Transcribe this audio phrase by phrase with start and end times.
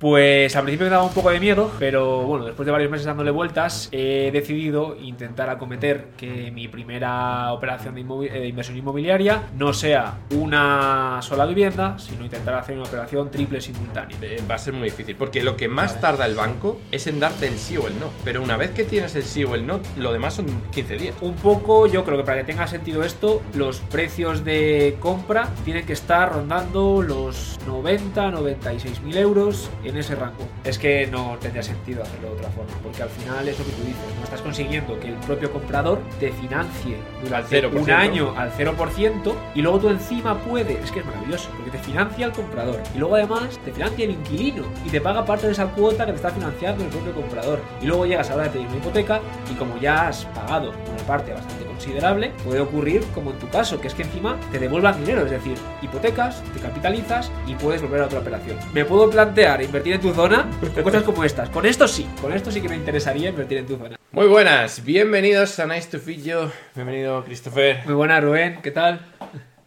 [0.00, 3.04] Pues al principio me daba un poco de miedo, pero bueno, después de varios meses
[3.04, 9.42] dándole vueltas, he decidido intentar acometer que mi primera operación de, eh, de inversión inmobiliaria
[9.58, 14.16] no sea una sola vivienda, sino intentar hacer una operación triple simultánea.
[14.22, 17.20] Eh, Va a ser muy difícil, porque lo que más tarda el banco es en
[17.20, 18.06] darte el sí o el no.
[18.24, 21.14] Pero una vez que tienes el sí o el no, lo demás son 15 días.
[21.20, 25.84] Un poco, yo creo que para que tenga sentido esto, los precios de compra tienen
[25.84, 30.48] que estar rondando los 90, 96 mil euros en ese rango.
[30.64, 33.72] Es que no tendría sentido hacerlo de otra forma, porque al final es lo que
[33.72, 37.82] tú dices, no estás consiguiendo que el propio comprador te financie durante Al 0%.
[37.82, 41.78] un año al 0% y luego tú encima puedes, es que es maravilloso, porque te
[41.78, 45.52] financia el comprador y luego además te financia el inquilino y te paga parte de
[45.52, 47.60] esa cuota que te está financiando el propio comprador.
[47.82, 49.20] Y luego llegas a la hora de pedir una hipoteca
[49.50, 53.80] y como ya has pagado una parte bastante considerable, puede ocurrir como en tu caso,
[53.80, 58.02] que es que encima te devuelvan dinero, es decir, hipotecas, te capitalizas y puedes volver
[58.02, 58.58] a otra operación.
[58.74, 61.48] Me puedo plantear invertir en tu zona con cosas como estas.
[61.48, 63.96] Con esto sí, con esto sí que me interesaría invertir en tu zona.
[64.12, 66.50] Muy buenas, bienvenidos a Nice to Feed You.
[66.74, 67.78] Bienvenido, Christopher.
[67.86, 69.00] Muy buena, Rubén, ¿qué tal?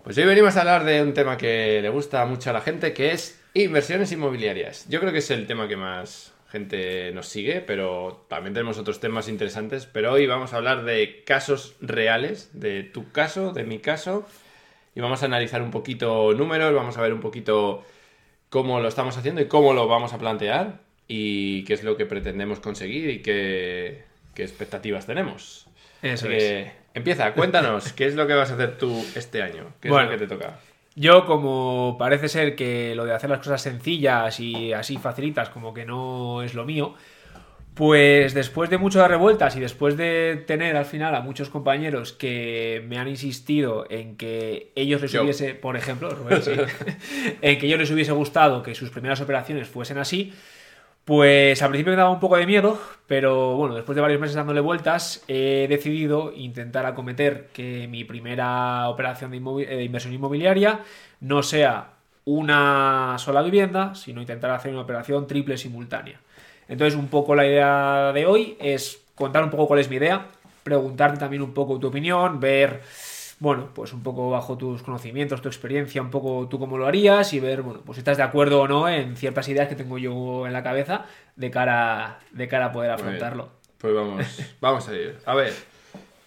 [0.04, 2.94] Pues hoy venimos a hablar de un tema que le gusta mucho a la gente,
[2.94, 4.86] que es inversiones inmobiliarias.
[4.88, 9.00] Yo creo que es el tema que más gente nos sigue, pero también tenemos otros
[9.02, 9.88] temas interesantes.
[9.88, 14.26] Pero hoy vamos a hablar de casos reales, de tu caso, de mi caso,
[14.96, 17.84] y vamos a analizar un poquito números, vamos a ver un poquito
[18.50, 22.06] cómo lo estamos haciendo y cómo lo vamos a plantear y qué es lo que
[22.06, 24.04] pretendemos conseguir y qué,
[24.36, 25.68] qué expectativas tenemos.
[26.04, 26.44] Eso Así es.
[26.44, 29.74] que empieza, cuéntanos, ¿qué es lo que vas a hacer tú este año?
[29.82, 30.06] ¿Qué Bueno.
[30.06, 30.60] es lo que te toca?
[30.96, 35.74] Yo, como parece ser que lo de hacer las cosas sencillas y así facilitas, como
[35.74, 36.94] que no es lo mío,
[37.74, 42.84] pues después de muchas revueltas y después de tener al final a muchos compañeros que
[42.88, 45.24] me han insistido en que ellos les Yo.
[45.24, 46.52] hubiese, por ejemplo, Rubén, sí,
[47.42, 50.32] en que ellos les hubiese gustado que sus primeras operaciones fuesen así,
[51.06, 54.36] pues al principio me daba un poco de miedo, pero bueno, después de varios meses
[54.36, 60.80] dándole vueltas, he decidido intentar acometer que mi primera operación eh, de inversión inmobiliaria
[61.20, 61.90] no sea
[62.26, 66.20] una sola vivienda, sino intentar hacer una operación triple simultánea.
[66.70, 70.28] Entonces, un poco la idea de hoy es contar un poco cuál es mi idea,
[70.64, 72.82] preguntarte también un poco tu opinión, ver,
[73.40, 77.34] bueno, pues un poco bajo tus conocimientos, tu experiencia, un poco tú cómo lo harías
[77.34, 79.98] y ver, bueno, pues si estás de acuerdo o no en ciertas ideas que tengo
[79.98, 81.06] yo en la cabeza
[81.36, 83.50] de cara, de cara a poder afrontarlo.
[83.78, 84.26] Pues vamos,
[84.62, 85.18] vamos a ir.
[85.26, 85.54] A ver,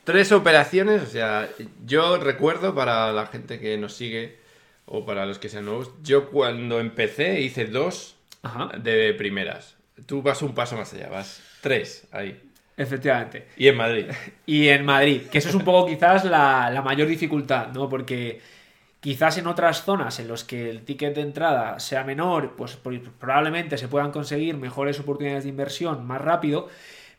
[0.05, 1.49] tres operaciones, o sea,
[1.85, 4.39] yo recuerdo para la gente que nos sigue
[4.85, 9.77] o para los que sean nuevos, yo cuando empecé hice dos Ajá, de primeras.
[10.07, 12.41] Tú vas un paso más allá, vas tres ahí.
[12.77, 13.49] Efectivamente.
[13.57, 14.07] Y en Madrid.
[14.47, 17.89] Y en Madrid, que eso es un poco quizás la, la mayor dificultad, ¿no?
[17.89, 18.41] Porque
[19.01, 22.77] quizás en otras zonas en las que el ticket de entrada sea menor, pues
[23.21, 26.69] probablemente se puedan conseguir mejores oportunidades de inversión más rápido,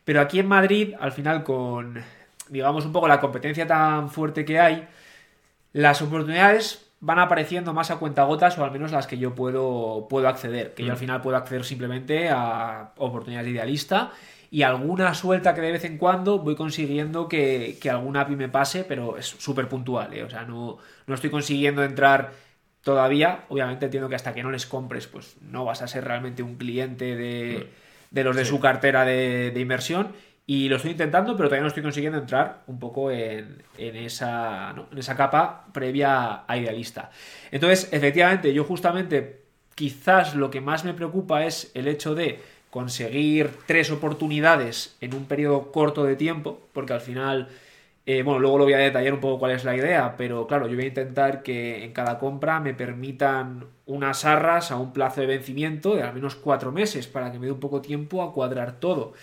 [0.04, 2.02] pero aquí en Madrid, al final con,
[2.48, 4.86] digamos, un poco la competencia tan fuerte que hay,
[5.72, 10.28] las oportunidades van apareciendo más a cuentagotas o al menos las que yo puedo, puedo
[10.28, 10.92] acceder, que yo Mm.
[10.92, 14.10] al final puedo acceder simplemente a oportunidades de idealista
[14.50, 18.48] y alguna suelta que de vez en cuando voy consiguiendo que, que alguna API me
[18.48, 20.22] pase, pero es súper puntual, ¿eh?
[20.22, 22.32] o sea, no, no estoy consiguiendo entrar
[22.82, 26.42] todavía, obviamente entiendo que hasta que no les compres, pues no vas a ser realmente
[26.42, 27.68] un cliente de,
[28.10, 30.12] de los de su cartera de, de inversión.
[30.46, 34.72] Y lo estoy intentando, pero todavía no estoy consiguiendo entrar un poco en, en esa,
[34.72, 34.88] ¿no?
[34.90, 37.10] en esa capa previa a idealista.
[37.50, 39.42] Entonces, efectivamente, yo justamente
[39.74, 42.40] quizás lo que más me preocupa es el hecho de
[42.70, 47.48] conseguir tres oportunidades en un periodo corto de tiempo, porque al final,
[48.06, 50.66] eh, bueno, luego lo voy a detallar un poco cuál es la idea, pero claro,
[50.68, 55.22] yo voy a intentar que en cada compra me permitan unas arras a un plazo
[55.22, 58.32] de vencimiento de al menos cuatro meses, para que me dé un poco tiempo a
[58.32, 59.14] cuadrar todo.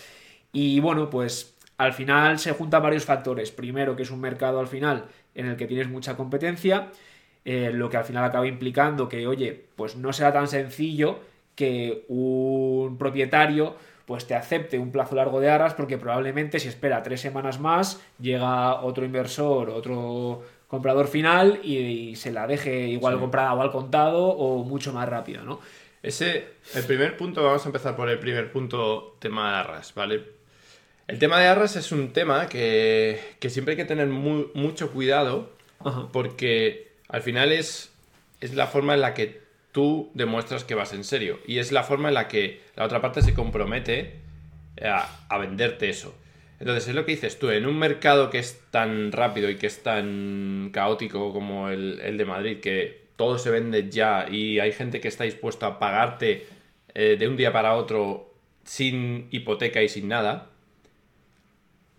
[0.51, 3.51] Y bueno, pues al final se juntan varios factores.
[3.51, 6.89] Primero, que es un mercado al final en el que tienes mucha competencia,
[7.43, 11.19] eh, lo que al final acaba implicando que, oye, pues no será tan sencillo
[11.55, 13.75] que un propietario
[14.05, 17.99] pues te acepte un plazo largo de arras porque probablemente si espera tres semanas más
[18.19, 23.19] llega otro inversor, otro comprador final y, y se la deje igual Sí.
[23.21, 25.59] comprada o al contado o mucho más rápido, ¿no?
[26.03, 26.45] Ese,
[26.75, 30.21] el primer punto, vamos a empezar por el primer punto, tema de arras, ¿vale?
[31.07, 34.91] El tema de arras es un tema que, que siempre hay que tener mu- mucho
[34.91, 36.07] cuidado Ajá.
[36.11, 37.91] porque al final es,
[38.39, 39.41] es la forma en la que
[39.75, 43.01] tú demuestras que vas en serio y es la forma en la que la otra
[43.01, 44.13] parte se compromete
[44.81, 46.15] a, a venderte eso.
[46.61, 49.67] Entonces es lo que dices tú, en un mercado que es tan rápido y que
[49.67, 54.71] es tan caótico como el, el de Madrid, que todo se vende ya y hay
[54.71, 56.47] gente que está dispuesta a pagarte
[56.93, 58.33] eh, de un día para otro
[58.63, 60.51] sin hipoteca y sin nada,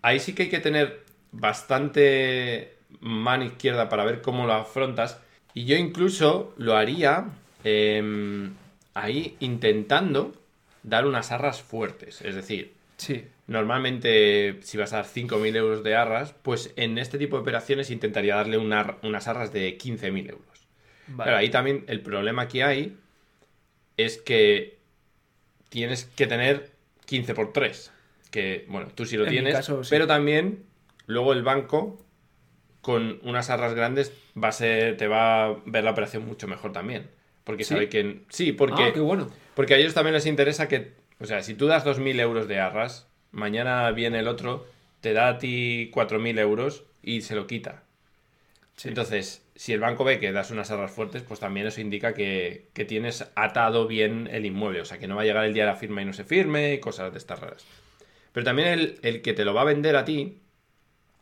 [0.01, 5.21] ahí sí que hay que tener bastante mano izquierda para ver cómo lo afrontas.
[5.53, 7.27] Y yo incluso lo haría
[7.69, 8.55] em,
[8.95, 10.33] ahí intentando
[10.85, 12.23] dar unas arras fuertes.
[12.23, 13.25] Es decir, Sí.
[13.49, 17.91] normalmente si vas a dar 5.000 euros de arras, pues en este tipo de operaciones
[17.91, 20.47] intentaría darle una- unas arras de 15.000 euros.
[21.09, 21.29] Vale.
[21.29, 22.97] Claro, ahí también el problema que hay
[23.97, 24.79] es que
[25.69, 26.71] tienes que tener
[27.05, 27.93] 15 por 3.
[28.31, 29.91] Que, bueno, tú sí lo En tienes, caso, sí.
[29.91, 30.65] pero también
[31.07, 32.03] luego el banco
[32.81, 36.73] con unas arras grandes va a ser, te va a ver la operación mucho mejor
[36.73, 37.09] también.
[37.47, 37.75] Porque ¿Sí?
[37.75, 38.23] sabe que...
[38.29, 38.83] Sí, porque...
[38.83, 39.31] Ah, qué bueno.
[39.55, 42.59] Porque a ellos también les interesa que, o sea, si tú das 2.000 euros de
[42.59, 44.67] arras, mañana viene el otro,
[45.01, 47.85] te da a ti 4.000 euros y se lo quita.
[48.75, 48.89] Sí.
[48.89, 52.67] Entonces, si el banco ve que das unas arras fuertes, pues también eso indica que,
[52.75, 54.81] que tienes atado bien el inmueble.
[54.81, 56.25] O sea, que no va a llegar el día de la firma y no se
[56.25, 57.65] firme y cosas de estas raras.
[58.33, 60.41] Pero también el, el que te lo va a vender a ti,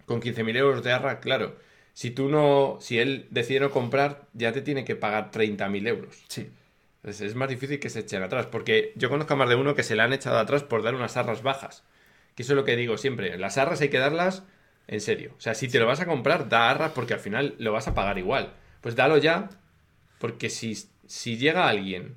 [0.07, 1.57] con 15.000 euros de arras, claro.
[1.95, 6.25] Si tú no, si él decide no comprar, ya te tiene que pagar 30.000 euros.
[6.29, 6.51] Sí.
[6.99, 9.75] Entonces es más difícil que se echen atrás, porque yo conozco a más de uno
[9.75, 11.85] que se le han echado atrás por dar unas arras bajas.
[12.35, 14.45] Que eso es lo que digo siempre, las arras hay que darlas
[14.89, 15.33] en serio.
[15.39, 17.89] O sea, si te lo vas a comprar, da arras porque al final lo vas
[17.89, 18.55] a pagar igual.
[18.81, 19.51] Pues dalo ya,
[20.19, 20.75] porque si,
[21.07, 22.17] si llega alguien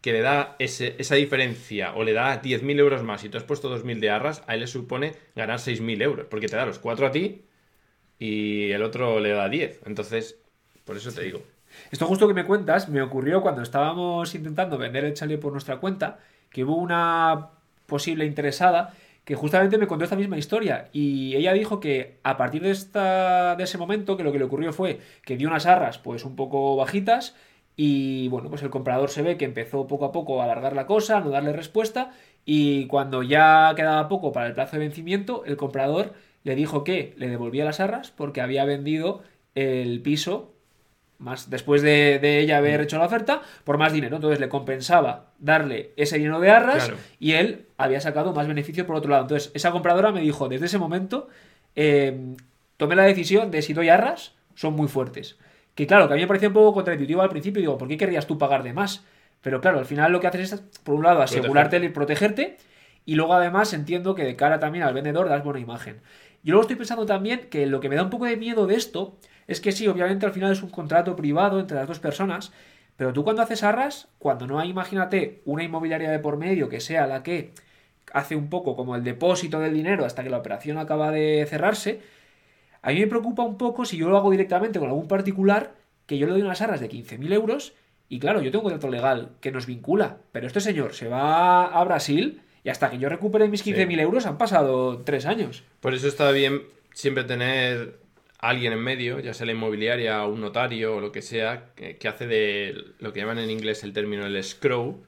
[0.00, 3.44] que le da ese- esa diferencia o le da 10.000 euros más y tú has
[3.44, 6.78] puesto 2.000 de arras, a él le supone ganar 6.000 euros, porque te da los
[6.78, 7.42] 4 a ti
[8.22, 9.80] y el otro le da 10.
[9.84, 10.38] Entonces,
[10.84, 11.42] por eso te digo.
[11.90, 15.78] Esto justo que me cuentas me ocurrió cuando estábamos intentando vender el chalet por nuestra
[15.78, 17.48] cuenta, que hubo una
[17.86, 22.62] posible interesada que justamente me contó esta misma historia y ella dijo que a partir
[22.62, 25.98] de esta de ese momento que lo que le ocurrió fue que dio unas arras
[25.98, 27.36] pues un poco bajitas
[27.76, 30.86] y bueno, pues el comprador se ve que empezó poco a poco a alargar la
[30.86, 32.12] cosa, a no darle respuesta
[32.44, 37.14] y cuando ya quedaba poco para el plazo de vencimiento, el comprador le dijo que
[37.16, 39.22] le devolvía las arras porque había vendido
[39.54, 40.50] el piso
[41.18, 42.82] más después de, de ella haber Mm.
[42.82, 44.16] hecho la oferta, por más dinero.
[44.16, 46.96] Entonces le compensaba darle ese dinero de arras Claro.
[47.20, 49.22] y él había sacado más beneficio por otro lado.
[49.22, 51.28] Entonces esa compradora me dijo, desde ese momento,
[51.76, 52.34] eh,
[52.76, 55.36] tomé la decisión de si doy arras, son muy fuertes.
[55.76, 57.96] Que claro, que a mí me parecía un poco contraintuitivo al principio, digo, ¿por qué
[57.96, 59.04] querrías tú pagar de más?
[59.42, 62.56] Pero claro, al final lo que haces es, por un lado, asegurarte y protegerte,
[63.06, 66.00] y luego además entiendo que de cara también al vendedor das buena imagen.
[66.42, 68.74] Yo luego estoy pensando también que lo que me da un poco de miedo de
[68.74, 69.16] esto
[69.46, 72.52] es que sí, obviamente al final es un contrato privado entre las dos personas,
[72.96, 76.80] pero tú cuando haces arras, cuando no hay, imagínate, una inmobiliaria de por medio que
[76.80, 77.52] sea la que
[78.12, 82.00] hace un poco como el depósito del dinero hasta que la operación acaba de cerrarse,
[82.82, 85.74] a mí me preocupa un poco si yo lo hago directamente con algún particular,
[86.06, 87.74] que yo le doy unas arras de 15.000 euros
[88.08, 91.66] y claro, yo tengo un contrato legal que nos vincula, pero este señor se va
[91.66, 95.64] a Brasil y hasta que yo recupere mis 15.000 euros han pasado tres años.
[95.80, 96.62] Por eso está bien
[96.92, 97.98] siempre tener
[98.38, 102.08] alguien en medio, ya sea la inmobiliaria, un notario o lo que sea, que, que
[102.08, 105.02] hace de lo que llaman en inglés el término el escrow,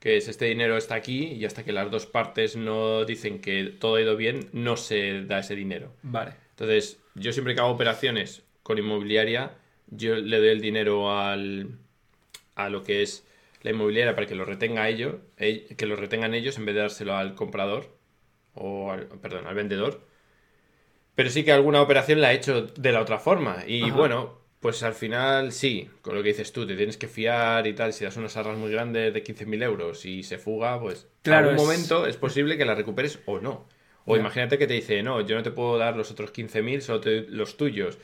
[0.00, 3.64] que es este dinero está aquí y hasta que las dos partes no dicen que
[3.64, 5.92] todo ha ido bien, no se da ese dinero.
[6.02, 6.34] Vale.
[6.50, 9.52] Entonces, yo siempre que hago operaciones con inmobiliaria,
[9.88, 11.70] yo le doy el dinero al,
[12.54, 13.24] a lo que es
[13.62, 16.82] la inmobiliaria para que lo retenga ellos, eh, que lo retengan ellos en vez de
[16.82, 17.96] dárselo al comprador
[18.54, 20.02] o al, perdón, al vendedor.
[21.14, 23.64] Pero sí que alguna operación la he hecho de la otra forma.
[23.66, 23.90] Y Ajá.
[23.90, 27.74] bueno, pues al final sí, con lo que dices tú, te tienes que fiar y
[27.74, 27.92] tal.
[27.92, 31.54] Si das unas arras muy grandes de 15.000 euros y se fuga, pues Claro, en
[31.54, 33.66] algún es- momento es posible que la recuperes o no.
[34.04, 37.00] O imagínate que te dice, no, yo no te puedo dar los otros 15.000, solo
[37.00, 37.98] te los tuyos.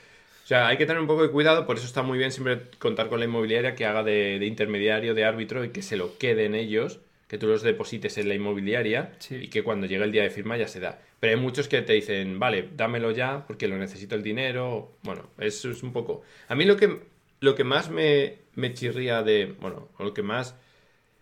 [0.44, 2.62] O sea, hay que tener un poco de cuidado, por eso está muy bien siempre
[2.78, 6.18] contar con la inmobiliaria que haga de, de intermediario, de árbitro y que se lo
[6.18, 9.36] queden ellos, que tú los deposites en la inmobiliaria Sí.
[9.36, 11.00] y que cuando llegue el día de firma ya se da.
[11.20, 14.92] Pero hay muchos que te dicen, vale, dámelo ya porque lo necesito el dinero.
[15.02, 16.22] Bueno, eso es un poco...
[16.48, 17.00] A mí lo que,
[17.40, 19.54] lo que más me, me chirría de...
[19.60, 20.56] Bueno, o lo que más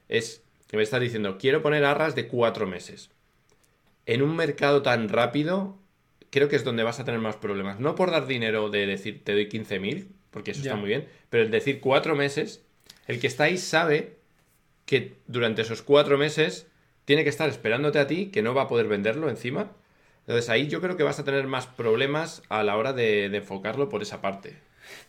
[0.08, 3.10] es que me estás diciendo, quiero poner arras de cuatro meses.
[4.06, 5.76] En un mercado tan rápido,
[6.30, 7.80] creo que es donde vas a tener más problemas.
[7.80, 10.70] No por dar dinero de decir te doy 15.000, porque eso Ya.
[10.70, 12.64] está muy bien, pero el decir cuatro meses,
[13.06, 14.16] el que está ahí sabe
[14.86, 16.66] que durante esos cuatro meses
[17.04, 19.72] tiene que estar esperándote a ti, que no va a poder venderlo encima.
[20.26, 23.38] Entonces ahí yo creo que vas a tener más problemas a la hora de, de
[23.38, 24.56] enfocarlo por esa parte.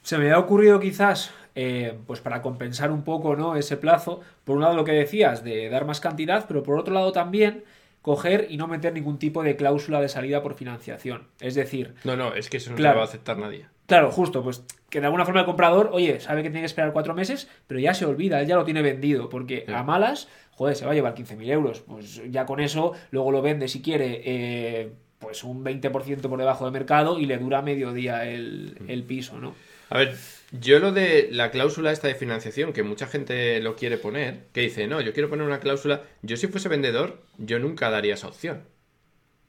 [0.02, 3.56] Se me ha ocurrido quizás, eh, pues para compensar un poco ¿no?
[3.56, 6.94] ese plazo, por un lado lo que decías de dar más cantidad, pero por otro
[6.94, 7.64] lado también
[8.02, 11.28] coger y no meter ningún tipo de cláusula de salida por financiación.
[11.40, 12.96] Es decir, No, no, es que eso no Claro.
[12.96, 13.68] lo va a aceptar nadie.
[13.86, 16.94] Claro, justo, pues que de alguna forma el comprador, oye, sabe que tiene que esperar
[16.94, 20.76] cuatro meses, pero ya se olvida, él ya lo tiene vendido, porque a malas, joder,
[20.76, 21.82] se va a llevar 15.000 euros.
[21.82, 26.66] Pues ya con eso, luego lo vende si quiere, eh, pues un 20% por debajo
[26.66, 29.54] de mercado y le dura medio día el, el piso, ¿no?
[29.92, 30.16] A ver,
[30.52, 34.62] yo lo de la cláusula esta de financiación, que mucha gente lo quiere poner, que
[34.62, 38.30] dice, no, yo quiero poner una cláusula, yo si fuese vendedor, yo nunca daría esa
[38.30, 38.64] opción.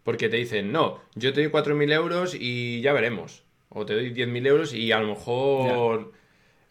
[0.03, 3.45] Porque te dicen, no, yo te doy 4.000 euros y ya veremos.
[3.69, 6.13] O te doy 10.000 euros y a lo mejor...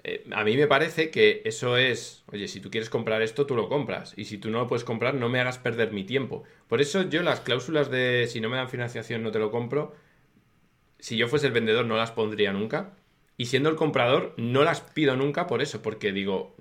[0.03, 3.55] eh, a mí me parece que eso es, oye, si tú quieres comprar esto, tú
[3.55, 4.13] lo compras.
[4.17, 6.43] Y si tú no lo puedes comprar, no me hagas perder mi tiempo.
[6.67, 9.95] Por eso yo las cláusulas de si no me dan financiación, no te lo compro,
[10.99, 12.93] si yo fuese el vendedor, no las pondría nunca.
[13.41, 16.55] Y siendo el comprador, no las pido nunca por eso, porque digo,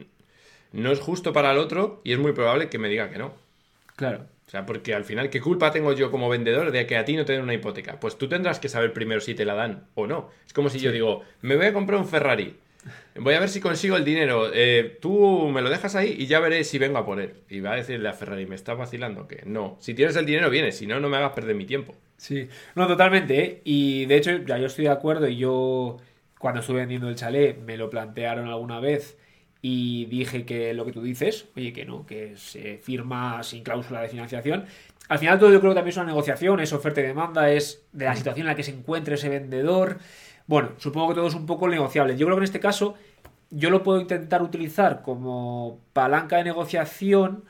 [0.72, 3.34] no es justo para el otro y es muy probable que me diga que no.
[3.96, 4.24] Claro.
[4.46, 7.16] O sea, porque al final, ¿qué culpa tengo yo como vendedor de que a ti
[7.16, 8.00] no te den una hipoteca?
[8.00, 10.30] Pues tú tendrás que saber primero si te la dan o no.
[10.46, 12.56] Es como si yo digo, me voy a comprar un Ferrari.
[13.14, 14.50] Voy a ver si consigo el dinero.
[14.54, 17.34] eh, tú me lo dejas ahí y ya veré si vengo a por él.
[17.50, 19.28] Y va a decirle a Ferrari, ¿me estás vacilando?
[19.28, 19.76] Que no.
[19.80, 20.78] Si tienes el dinero, vienes.
[20.78, 21.94] Si no, no me hagas perder mi tiempo.
[22.16, 23.60] Sí, no, totalmente, ¿eh?
[23.64, 25.98] Y de hecho, ya yo estoy de acuerdo y yo
[26.40, 29.18] cuando estuve vendiendo el chalet me lo plantearon alguna vez
[29.60, 34.00] y dije que lo que tú dices, oye, que no, que se firma sin cláusula
[34.00, 34.64] de financiación.
[35.10, 37.84] Al final todo yo creo que también es una negociación, es oferta y demanda, es
[37.92, 39.98] de la situación en la que se encuentre ese vendedor.
[40.46, 42.16] Bueno, supongo que todo es un poco negociable.
[42.16, 42.94] Yo creo que en este caso
[43.50, 47.44] yo lo puedo intentar utilizar como palanca de negociación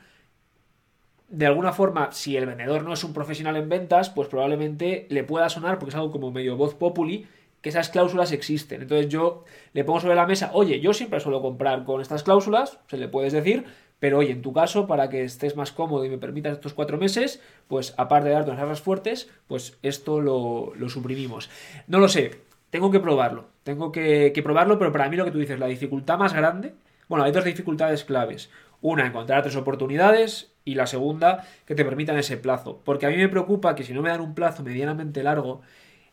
[1.29, 5.23] de alguna forma, si el vendedor no es un profesional en ventas, pues probablemente le
[5.23, 7.25] pueda sonar, porque es algo como medio voz populi,
[7.61, 8.81] que esas cláusulas existen.
[8.81, 12.79] Entonces yo le pongo sobre la mesa, oye, yo siempre suelo comprar con estas cláusulas,
[12.87, 13.65] se le puedes decir,
[13.99, 16.97] pero oye, en tu caso, para que estés más cómodo y me permitas estos cuatro
[16.97, 21.49] meses, pues aparte de darte unas arras fuertes, pues esto lo, lo suprimimos.
[21.87, 22.41] No lo sé,
[22.71, 25.67] tengo que probarlo, tengo que, que probarlo, pero para mí lo que tú dices, la
[25.67, 26.73] dificultad más grande,
[27.09, 28.49] bueno, hay dos dificultades claves.
[28.81, 32.81] Una, encontrar tres oportunidades y la segunda, que te permitan ese plazo.
[32.83, 35.61] Porque a mí me preocupa que si no me dan un plazo medianamente largo,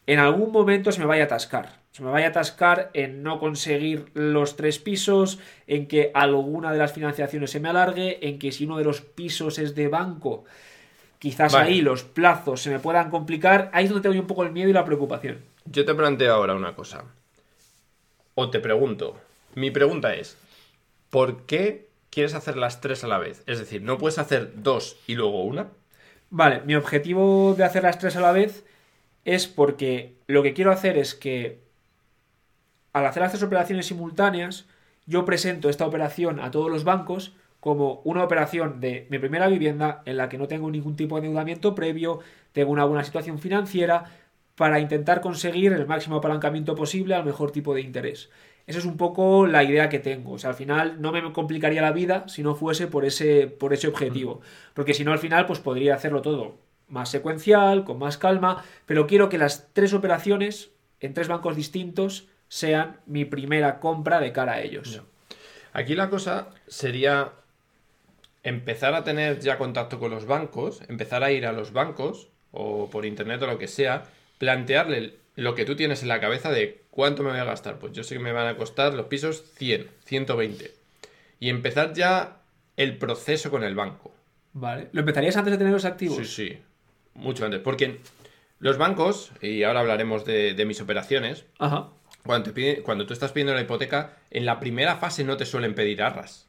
[0.08, 1.80] en algún momento se me vaya a atascar.
[1.92, 6.78] Se me vaya a atascar en no conseguir los tres pisos, en que alguna de
[6.78, 10.46] las financiaciones se me alargue, en que si uno de los pisos es de banco,
[11.18, 11.68] quizás Vale.
[11.68, 13.68] ahí los plazos se me puedan complicar.
[13.74, 15.40] Ahí es donde tengo yo un poco el miedo y la preocupación.
[15.66, 17.04] Yo te planteo ahora una cosa.
[18.34, 19.14] O te pregunto.
[19.56, 20.38] Mi pregunta es,
[21.10, 23.42] ¿por qué quieres hacer las tres a la vez?
[23.44, 25.66] Es decir, ¿no puedes hacer dos y luego una?
[26.30, 28.64] Vale, mi objetivo de hacer las tres a la vez
[29.24, 31.60] es porque lo que quiero hacer es que
[32.92, 34.66] al hacer tres operaciones simultáneas,
[35.06, 40.02] yo presento esta operación a todos los bancos como una operación de mi primera vivienda
[40.04, 42.20] en la que no tengo ningún tipo de endeudamiento previo,
[42.52, 44.04] tengo una buena situación financiera
[44.54, 48.30] para intentar conseguir el máximo apalancamiento posible al mejor tipo de interés.
[48.66, 50.32] Esa es un poco la idea que tengo.
[50.32, 53.72] O sea, al final no me complicaría la vida si no fuese por ese, por
[53.72, 54.40] ese objetivo.
[54.74, 56.58] Porque si no, al final, pues podría hacerlo todo
[56.88, 58.64] más secuencial, con más calma.
[58.86, 64.32] Pero quiero que las tres operaciones en tres bancos distintos sean mi primera compra de
[64.32, 65.02] cara a ellos.
[65.72, 67.32] Aquí la cosa sería
[68.42, 72.88] empezar a tener ya contacto con los bancos, empezar a ir a los bancos o
[72.90, 74.04] por internet o lo que sea,
[74.38, 77.78] plantearle lo que tú tienes en la cabeza de cuánto me voy a gastar.
[77.78, 80.74] Pues yo sé que me van a costar los pisos 100, 120.
[81.40, 82.38] Y empezar ya
[82.76, 84.12] el proceso con el banco.
[84.54, 84.88] Vale.
[84.92, 86.16] ¿Lo empezarías antes de tener los activos?
[86.16, 86.58] Sí, sí.
[87.18, 87.60] Mucho antes.
[87.60, 87.98] Porque
[88.60, 91.88] los bancos, y ahora hablaremos de, de mis operaciones, Ajá.
[92.24, 95.46] cuando, te pide- cuando tú estás pidiendo la hipoteca, en la primera fase no te
[95.46, 96.46] suelen pedir arras.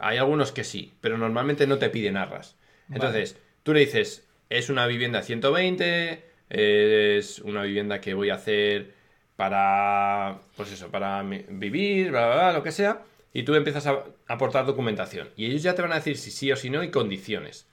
[0.00, 2.56] Hay algunos que sí, pero normalmente no te piden arras.
[2.92, 8.92] Entonces, tú le dices, es una vivienda 120, es una vivienda que voy a hacer
[9.36, 14.04] para, pues eso, para vivir, bla, bla, bla, lo que sea, y tú empiezas a
[14.26, 15.28] aportar documentación.
[15.36, 17.66] Y ellos ya te van a decir si sí o si no y condiciones.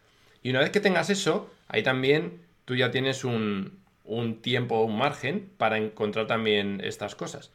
[0.46, 4.96] Y una vez que tengas eso, ahí también tú ya tienes un, un tiempo, un
[4.96, 7.50] margen para encontrar también estas cosas.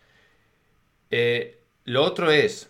[1.13, 2.69] Eh, lo otro es,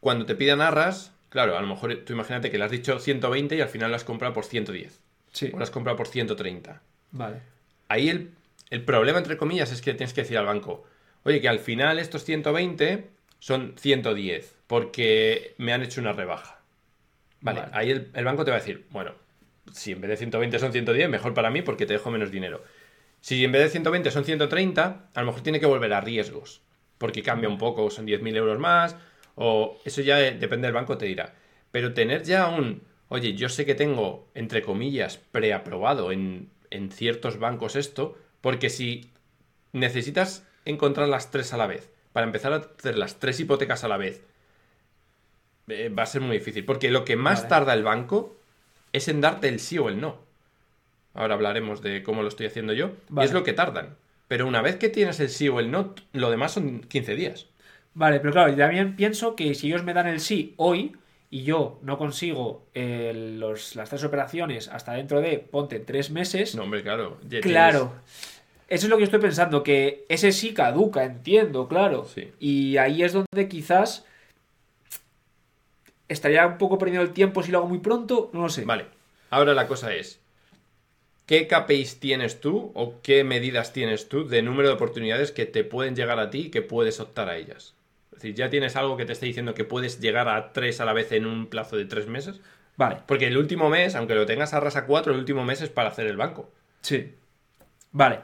[0.00, 3.56] cuando te pidan arras, claro, a lo mejor tú imagínate que le has dicho 120
[3.56, 5.00] y al final lo has comprado por 110.
[5.32, 5.52] Sí.
[5.54, 6.82] O lo has comprado por 130.
[7.12, 7.38] Vale.
[7.88, 8.32] Ahí el,
[8.68, 10.84] el problema, entre comillas, es que tienes que decir al banco,
[11.22, 16.57] oye, que al final estos 120 son 110, porque me han hecho una rebaja.
[17.40, 17.72] Vale, Vale.
[17.72, 19.12] ahí el, el banco te va a decir, bueno,
[19.72, 22.62] si en vez de 120 son 110, mejor para mí porque te dejo menos dinero.
[23.20, 26.62] Si en vez de 120 son 130, a lo mejor tiene que volver a riesgos,
[26.98, 28.96] porque cambia un poco, son 10.000 euros más,
[29.34, 31.34] o eso ya eh, depende del banco, te dirá.
[31.70, 37.38] Pero tener ya un, oye, yo sé que tengo, entre comillas, preaprobado en, en ciertos
[37.38, 39.10] bancos esto, porque si
[39.72, 43.88] necesitas encontrar las tres a la vez, para empezar a hacer las tres hipotecas a
[43.88, 44.22] la vez,
[45.68, 46.64] eh, va a ser muy difícil.
[46.64, 47.48] Porque lo que más Vale.
[47.48, 48.36] tarda el banco
[48.92, 50.16] es en darte el sí o el no.
[51.14, 52.92] Ahora hablaremos de cómo lo estoy haciendo yo.
[53.16, 53.96] Y es lo que tardan.
[54.28, 57.46] Pero una vez que tienes el sí o el no, lo demás son 15 días.
[57.94, 60.92] Vale, pero claro, yo también pienso que si ellos me dan el sí hoy
[61.30, 66.54] y yo no consigo eh, los- las tres operaciones hasta dentro de, ponte, tres meses,
[66.54, 67.18] No, hombre, claro.
[67.42, 67.92] claro.
[68.68, 72.04] Eso es lo que estoy pensando, que ese sí caduca, entiendo, claro.
[72.04, 72.30] Sí.
[72.38, 74.04] Y ahí es donde quizás
[76.08, 78.64] estaría un poco perdiendo el tiempo si lo hago muy pronto, no lo sé.
[78.64, 78.86] Vale.
[79.30, 80.20] Ahora la cosa es.
[81.26, 85.62] ¿Qué KPIs tienes tú o qué medidas tienes tú de número de oportunidades que te
[85.62, 87.74] pueden llegar a ti y que puedes optar a ellas?
[88.12, 90.86] Es decir, ¿ya tienes algo que te esté diciendo que puedes llegar a tres a
[90.86, 92.40] la vez en un plazo de tres meses?
[92.76, 95.68] Vale, Porque el último mes, aunque lo tengas a rasa 4, el último mes es
[95.68, 96.50] para hacer el banco.
[96.80, 97.14] sí.
[97.90, 98.20] Vale.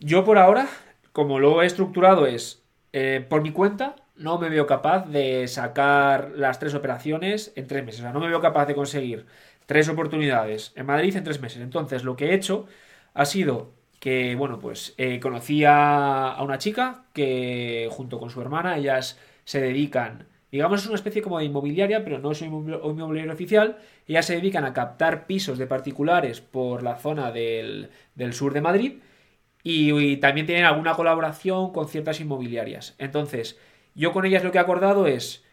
[0.00, 0.68] Yo por ahora,
[1.12, 2.62] como lo he estructurado es,
[2.92, 7.84] eh, por mi cuenta, no me veo capaz de sacar las tres operaciones en tres
[7.84, 8.00] meses.
[8.00, 9.26] O sea, no me veo capaz de conseguir
[9.66, 11.60] tres oportunidades en Madrid en tres meses.
[11.62, 12.66] Entonces, lo que he hecho
[13.14, 18.76] ha sido que, bueno, pues eh, conocí a, una chica que junto con su hermana,
[18.76, 22.80] ellas se dedican, digamos, es una especie como de inmobiliaria, pero no es un inmobil-
[22.82, 23.78] un inmobiliario oficial.
[24.06, 28.60] Ellas se dedican a captar pisos de particulares por la zona del, del sur de
[28.60, 28.92] Madrid
[29.62, 32.94] y también tienen alguna colaboración con ciertas inmobiliarias.
[32.98, 33.58] Entonces,
[33.98, 35.44] yo con ellas lo que he acordado es,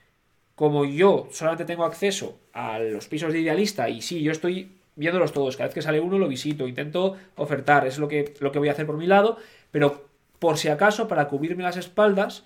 [0.55, 5.33] como yo solamente tengo acceso a los pisos de idealista y sí, yo estoy viéndolos
[5.33, 8.59] todos, cada vez que sale uno lo visito, intento ofertar, es lo que, lo que
[8.59, 9.37] voy a hacer por mi lado,
[9.71, 10.05] pero
[10.39, 12.45] por si acaso, para cubrirme las espaldas,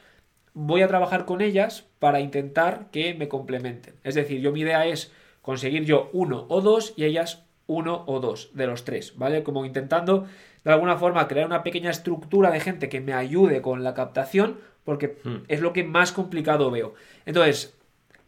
[0.53, 3.95] voy a trabajar con ellas para intentar que me complementen.
[4.03, 8.19] Es decir, yo mi idea es conseguir yo uno o dos y ellas uno o
[8.19, 9.43] dos de los tres, ¿vale?
[9.43, 10.25] Como intentando
[10.63, 14.57] de alguna forma crear una pequeña estructura de gente que me ayude con la captación,
[14.83, 15.37] porque Hmm.
[15.47, 16.93] es lo que más complicado veo.
[17.25, 17.75] Entonces,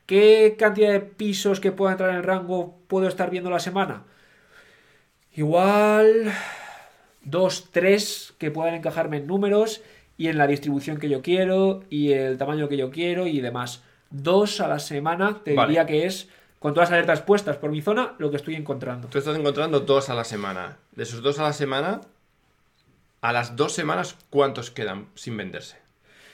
[0.06, 3.60] ¿qué cantidad de pisos que pueda entrar en el rango puedo estar viendo a la
[3.60, 4.04] semana?
[5.34, 6.32] Igual
[7.24, 9.82] dos, tres que puedan encajarme en números
[10.18, 13.84] y en la distribución que yo quiero y el tamaño que yo quiero y demás.
[14.10, 15.70] Dos a la semana te Vale.
[15.70, 16.28] diría que es,
[16.60, 19.08] con todas las alertas puestas por mi zona, lo que estoy encontrando.
[19.08, 20.78] Tú estás encontrando dos a la semana.
[20.92, 22.02] De esos dos a la semana,
[23.22, 25.78] a las dos semanas, ¿cuántos quedan sin venderse?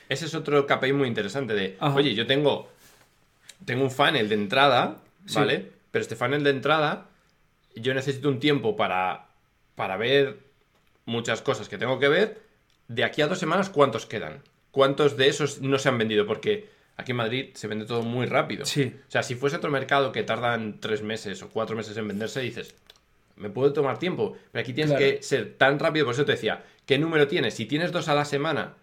[0.09, 1.95] Ese es otro KPI muy interesante de, Ajá.
[1.95, 2.69] oye, yo tengo,
[3.65, 5.35] tengo un funnel de entrada, Sí.
[5.35, 5.71] ¿vale?
[5.91, 7.07] Pero este funnel de entrada,
[7.75, 9.25] yo necesito un tiempo para,
[9.75, 10.37] para ver
[11.05, 12.41] muchas cosas que tengo que ver.
[12.87, 14.41] De aquí a dos semanas, ¿cuántos quedan?
[14.71, 16.25] ¿Cuántos de esos no se han vendido?
[16.25, 18.65] Porque aquí en Madrid se vende todo muy rápido.
[18.65, 18.93] Sí.
[19.07, 22.39] O sea, si fuese otro mercado que tardan tres meses o cuatro meses en venderse,
[22.41, 22.75] dices,
[23.35, 24.37] me puedo tomar tiempo.
[24.51, 25.05] Pero aquí tienes Claro.
[25.17, 26.05] que ser tan rápido.
[26.05, 27.55] Por eso te decía, ¿qué número tienes?
[27.55, 28.75] Si tienes dos a la semana,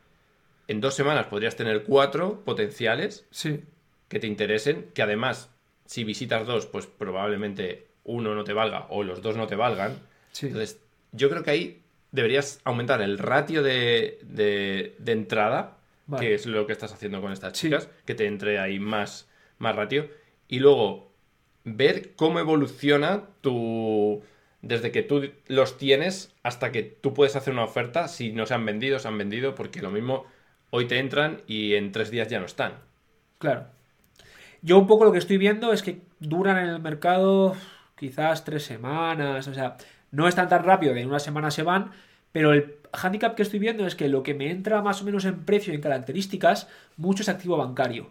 [0.68, 3.60] en dos semanas podrías tener cuatro potenciales Sí.
[4.08, 5.50] que te interesen, que además,
[5.86, 9.98] si visitas dos, pues probablemente uno no te valga o los dos no te valgan.
[10.32, 10.46] Sí.
[10.46, 10.80] Entonces,
[11.12, 16.26] yo creo que ahí deberías aumentar el ratio de, de- de entrada, Vale.
[16.26, 17.66] que es lo que estás haciendo con estas Sí.
[17.68, 20.08] chicas, que te entre ahí más, más ratio,
[20.48, 21.10] y luego
[21.64, 24.22] ver cómo evoluciona tu...
[24.62, 28.54] Desde que tú los tienes hasta que tú puedes hacer una oferta, si no se
[28.54, 30.24] han vendido, se han vendido, porque lo mismo
[30.76, 32.72] hoy te entran y en tres días ya no están.
[33.38, 33.66] Claro.
[34.60, 37.54] Yo un poco lo que estoy viendo es que duran en el mercado
[37.94, 39.76] quizás tres semanas, o sea,
[40.10, 41.92] no están tan rápido, en una semana se van,
[42.32, 45.24] pero el handicap que estoy viendo es que lo que me entra más o menos
[45.26, 48.10] en precio y en características, mucho es activo bancario.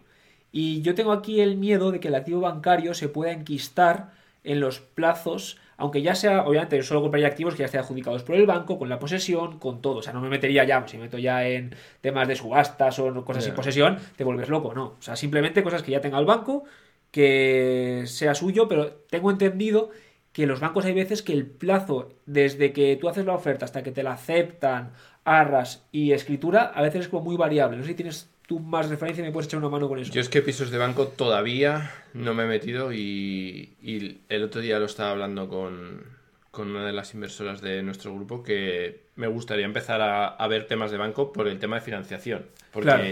[0.50, 4.60] Y yo tengo aquí el miedo de que el activo bancario se pueda enquistar en
[4.60, 8.34] los plazos, aunque ya sea, obviamente, yo solo compraría activos que ya estén adjudicados por
[8.36, 9.98] el banco, con la posesión, con todo.
[9.98, 13.24] O sea, no me metería ya, si me meto ya en temas de subastas o
[13.24, 13.56] cosas sin Ya.
[13.56, 14.84] posesión, te vuelves loco, no.
[14.98, 16.64] O sea, simplemente cosas que ya tenga el banco,
[17.10, 19.90] que sea suyo, pero tengo entendido
[20.32, 23.82] que los bancos hay veces que el plazo desde que tú haces la oferta hasta
[23.84, 24.92] que te la aceptan,
[25.24, 27.76] arras y escritura, a veces es como muy variable.
[27.76, 30.12] No sé si tienes tú más referencia y me puedes echar una mano con eso.
[30.12, 34.60] Yo es que pisos de banco todavía no me he metido y, y el otro
[34.60, 36.02] día lo estaba hablando con,
[36.50, 40.66] con una de las inversoras de nuestro grupo que me gustaría empezar a, a ver
[40.66, 42.46] temas de banco por el tema de financiación.
[42.72, 43.04] Porque Claro.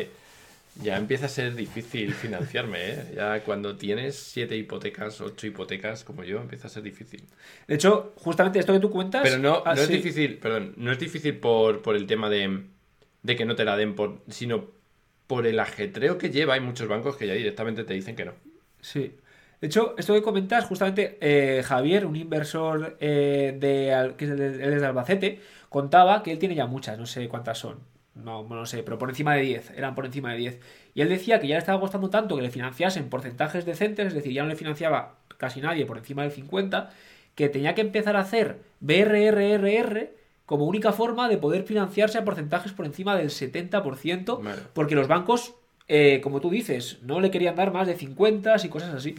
[0.83, 3.13] ya empieza a ser difícil financiarme, ¿eh?
[3.17, 7.25] Ya cuando tienes siete hipotecas, ocho hipotecas como yo, empieza a ser difícil.
[7.67, 9.23] De hecho, justamente esto que tú cuentas...
[9.23, 9.95] Pero no, ah, no es sí.
[9.95, 12.63] difícil, perdón, no es difícil por, por el tema de,
[13.23, 14.82] de que no te la den, por, sino
[15.33, 16.53] por el ajetreo que lleva.
[16.53, 18.33] Hay muchos bancos que ya directamente te dicen que no.
[18.83, 19.17] Sí.
[19.63, 24.87] De hecho, esto que comentas, justamente eh, Javier, un inversor eh, de, que es de
[24.87, 25.41] Albacete,
[25.71, 27.79] contaba que él tiene ya muchas, no sé cuántas son.
[28.15, 30.61] no, no sé, pero por encima de 10, eran por encima de 10.
[30.93, 34.13] Y él decía que ya le estaba costando tanto que le financiasen porcentajes decentes, es
[34.13, 36.91] decir, ya no le financiaba casi nadie por encima del 50,
[37.35, 40.11] que tenía que empezar a hacer BRRRR
[40.53, 44.61] como única forma de poder financiarse a porcentajes por encima del 70%, Vale.
[44.75, 45.55] porque los bancos,
[45.89, 49.15] eh, como tú dices, no le querían dar más de 50 y cosas así.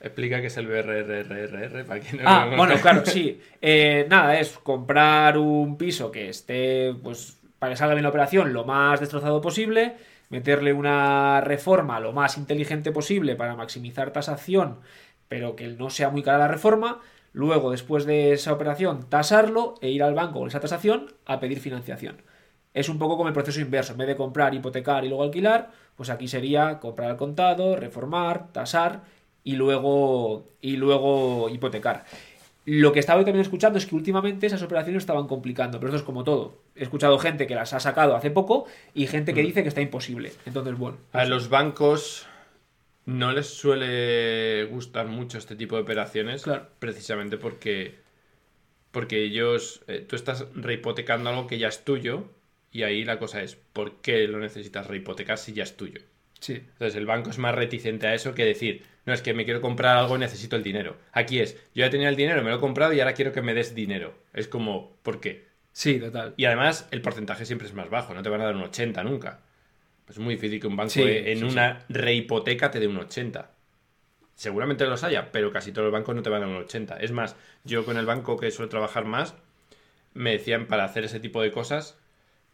[0.00, 3.40] Explica qué es el BRRRR para que no Ah, lo bueno, claro, sí.
[3.60, 8.52] Eh, nada, es comprar un piso que esté, pues, para que salga bien la operación,
[8.52, 9.96] lo más destrozado posible,
[10.28, 14.78] meterle una reforma lo más inteligente posible para maximizar tasación,
[15.26, 17.00] pero que no sea muy cara la reforma.
[17.34, 21.58] Luego, después de esa operación, tasarlo e ir al banco con esa tasación a pedir
[21.58, 22.22] financiación.
[22.74, 23.92] Es un poco como el proceso inverso.
[23.92, 28.52] En vez de comprar, hipotecar y luego alquilar, pues aquí sería comprar al contado, reformar,
[28.52, 29.02] tasar
[29.42, 32.04] y luego, y luego hipotecar.
[32.66, 36.02] Lo que estaba también escuchando es que últimamente esas operaciones estaban complicando, pero esto es
[36.04, 36.54] como todo.
[36.76, 39.80] He escuchado gente que las ha sacado hace poco y gente que dice que está
[39.80, 40.32] imposible.
[40.46, 40.98] Entonces, bueno.
[41.12, 42.28] A los bancos
[43.06, 46.68] no les suele gustar mucho este tipo de operaciones, Claro.
[46.78, 47.96] precisamente porque,
[48.90, 52.30] porque ellos, eh, tú estás rehipotecando algo que ya es tuyo
[52.72, 56.00] y ahí la cosa es, ¿por qué lo necesitas rehipotecar si ya es tuyo?
[56.40, 56.54] Sí.
[56.54, 59.60] Entonces el banco es más reticente a eso que decir, no es que me quiero
[59.60, 60.96] comprar algo y necesito el dinero.
[61.12, 63.42] Aquí es, yo ya tenía el dinero, me lo he comprado y ahora quiero que
[63.42, 64.14] me des dinero.
[64.32, 65.46] Es como, ¿por qué?
[65.72, 66.34] Sí, total.
[66.36, 69.02] Y además el porcentaje siempre es más bajo, no te van a dar un 80
[69.04, 69.40] nunca.
[70.08, 73.50] Es muy difícil que un banco Sí, en sí, una rehipoteca te dé un 80.
[74.34, 76.96] Seguramente los haya, pero casi todos los bancos no te van a dar un 80.
[76.98, 79.34] Es más, yo con el banco que suelo trabajar más,
[80.14, 81.98] me decían para hacer ese tipo de cosas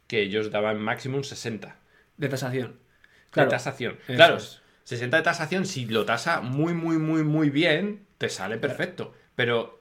[0.08, 1.78] que ellos daban máximo un 60
[2.16, 2.70] De tasación.
[2.70, 3.50] de Claro.
[3.50, 3.98] tasación.
[4.08, 4.60] Eso Claro, es.
[4.84, 9.14] 60 de tasación, si lo tasa muy, muy, muy, muy bien, te sale perfecto.
[9.36, 9.80] Pero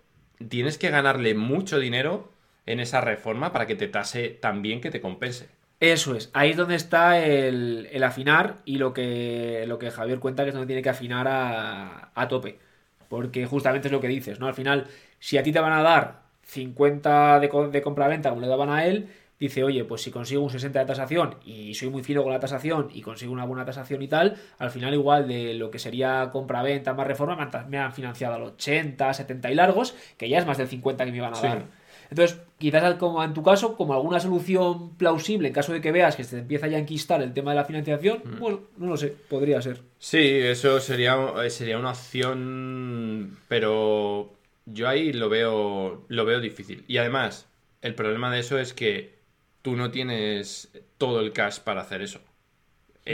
[0.50, 2.32] tienes que ganarle mucho dinero
[2.66, 5.50] en esa reforma para que te tase tan bien que te compense.
[5.80, 10.20] Eso es, ahí es donde está el, el afinar y lo que, lo que Javier
[10.20, 12.60] cuenta que es donde tiene que afinar a, a tope.
[13.08, 14.48] Porque justamente es lo que dices, ¿no?
[14.48, 14.88] Al final,
[15.20, 18.86] si a ti te van a dar 50 de, de compra-venta como le daban a
[18.86, 19.08] él,
[19.40, 22.42] dice, oye, pues si consigo un 60 de tasación y soy muy fino con la
[22.42, 26.30] tasación y consigo una buena tasación y tal, al final igual de lo que sería
[26.32, 30.28] compra-venta más reforma me han, ta- me han financiado al 80, 70 y largos, que
[30.28, 31.48] ya es más del 50 que me iban a Sí.
[31.48, 31.64] dar.
[32.10, 36.16] Entonces, quizás como en tu caso, como alguna solución plausible, en caso de que veas
[36.16, 38.98] que se te empieza ya a enquistar el tema de la financiación, bueno, no lo
[38.98, 39.82] sé, podría ser.
[40.00, 44.34] Sí, eso sería, eh, sería una opción, pero
[44.66, 46.84] yo ahí lo veo, lo veo difícil.
[46.88, 47.48] Y además,
[47.82, 49.20] el problema de eso es que
[49.62, 52.20] tú no tienes todo el cash para hacer eso.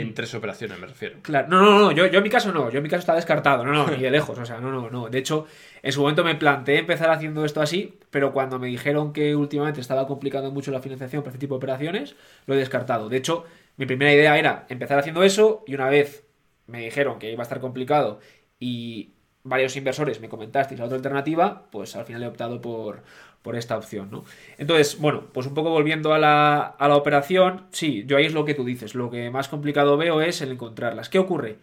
[0.00, 1.18] En tres operaciones me refiero.
[1.22, 3.14] Claro, no, no, no, yo, yo en mi caso no, yo en mi caso está
[3.14, 5.08] descartado, no, no, ni de lejos, o sea, no, no, no.
[5.08, 5.46] De hecho,
[5.82, 9.80] en su momento me planteé empezar haciendo esto así, pero cuando me dijeron que últimamente
[9.80, 13.08] estaba complicando mucho la financiación para este tipo de operaciones, lo he descartado.
[13.08, 13.44] De hecho,
[13.76, 16.24] mi primera idea era empezar haciendo eso y una vez
[16.66, 18.20] me dijeron que iba a estar complicado
[18.58, 19.12] y
[19.44, 23.02] varios inversores me comentasteis la otra alternativa, pues al final he optado por,
[23.46, 24.24] por esta opción, ¿no?
[24.58, 28.34] Entonces, bueno, pues un poco volviendo a la, a la operación, sí, yo ahí es
[28.34, 31.08] lo que tú dices, lo que más complicado veo es el encontrarlas.
[31.08, 31.58] ¿Qué ocurre?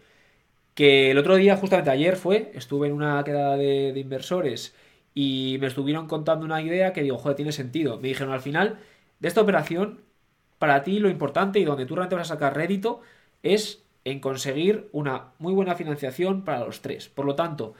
[0.74, 4.74] Que el otro día, justamente ayer fue, estuve en una quedada de, de inversores
[5.14, 7.98] y me estuvieron contando una idea que digo, joder, tiene sentido.
[8.00, 8.78] Me dijeron al final,
[9.20, 10.00] de esta operación,
[10.58, 13.00] para ti lo importante y donde tú realmente vas a sacar rédito
[13.42, 17.08] es en conseguir una muy buena financiación para los tres.
[17.08, 17.74] Por lo tanto,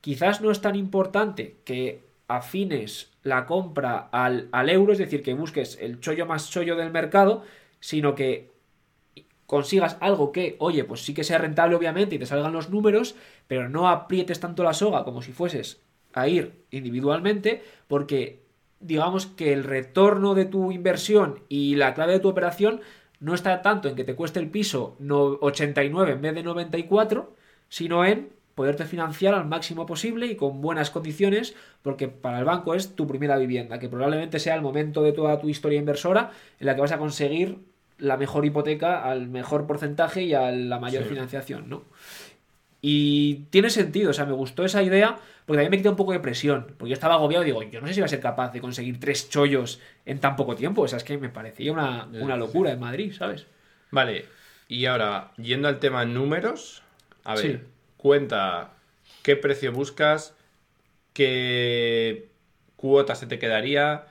[0.00, 5.34] quizás no es tan importante que afines la compra al, al euro, es decir, que
[5.34, 7.44] busques el chollo más chollo del mercado,
[7.80, 8.52] sino que
[9.46, 13.14] consigas algo que, oye, pues sí que sea rentable obviamente y te salgan los números,
[13.46, 15.80] pero no aprietes tanto la soga como si fueses
[16.12, 18.42] a ir individualmente, porque
[18.80, 22.80] digamos que el retorno de tu inversión y la clave de tu operación
[23.20, 27.34] no está tanto en que te cueste el piso no- 89 en vez de 94,
[27.68, 32.74] sino en poderte financiar al máximo posible y con buenas condiciones, porque para el banco
[32.74, 36.66] es tu primera vivienda, que probablemente sea el momento de toda tu historia inversora en
[36.66, 37.58] la que vas a conseguir
[37.98, 41.08] la mejor hipoteca al mejor porcentaje y a la mayor Sí.
[41.10, 41.84] financiación, ¿no?
[42.80, 45.16] Y tiene sentido, o sea, me gustó esa idea,
[45.46, 47.80] porque también me quita un poco de presión, porque yo estaba agobiado y digo, yo
[47.80, 50.82] no sé si voy a ser capaz de conseguir tres chollos en tan poco tiempo,
[50.82, 53.46] o sea, es que me parecía una, una locura en Madrid, ¿sabes?
[53.90, 54.26] Vale,
[54.68, 56.82] y ahora, yendo al tema números,
[57.24, 57.60] a ver, Sí.
[57.98, 58.70] Cuenta
[59.22, 60.34] qué precio buscas,
[61.12, 62.28] qué
[62.76, 64.06] cuota se te quedaría,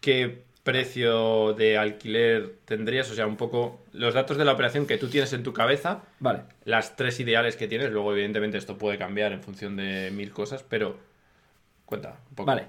[0.00, 4.98] qué precio de alquiler tendrías, o sea, un poco los datos de la operación que
[4.98, 6.40] tú tienes en tu cabeza, Vale.
[6.64, 10.64] las tres ideales que tienes, luego evidentemente esto puede cambiar en función de mil cosas,
[10.64, 10.96] pero
[11.84, 12.46] cuenta un poco.
[12.46, 12.64] Vale.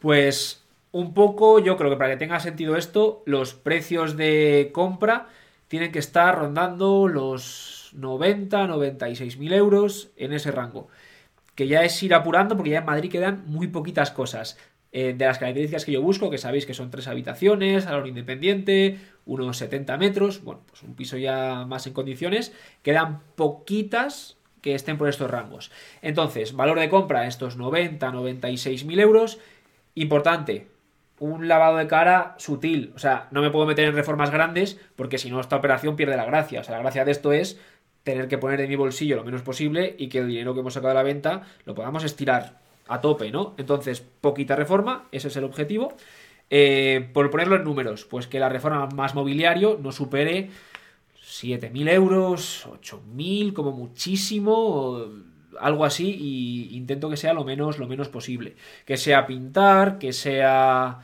[0.00, 5.28] Pues un poco, yo creo que para que tenga sentido esto, los precios de compra
[5.68, 10.88] tienen que estar rondando los 90, 96 mil euros en ese rango.
[11.54, 14.58] Que ya es ir apurando porque ya en Madrid quedan muy poquitas cosas.
[14.92, 18.98] Eh, de las características que yo busco, que sabéis que son tres habitaciones, salón independiente,
[19.26, 24.96] unos 70 metros, bueno, pues un piso ya más en condiciones, quedan poquitas que estén
[24.96, 25.70] por estos rangos.
[26.02, 29.38] Entonces, valor de compra, estos 90, 96 mil euros.
[29.94, 30.68] Importante,
[31.18, 32.92] un lavado de cara sutil.
[32.94, 36.16] O sea, no me puedo meter en reformas grandes porque si no, esta operación pierde
[36.16, 36.60] la gracia.
[36.60, 37.60] O sea, la gracia de esto es
[38.06, 40.74] tener que poner de mi bolsillo lo menos posible y que el dinero que hemos
[40.74, 43.54] sacado de la venta lo podamos estirar a tope, ¿no?
[43.58, 45.92] Entonces, poquita reforma, ese es el objetivo.
[46.48, 50.50] Eh, por ponerlo en números, pues que la reforma más mobiliario no supere
[51.20, 55.04] 7.000 euros, 8.000 como muchísimo,
[55.58, 58.54] algo así, y intento que sea lo menos, lo menos posible.
[58.84, 61.00] Que sea pintar, que sea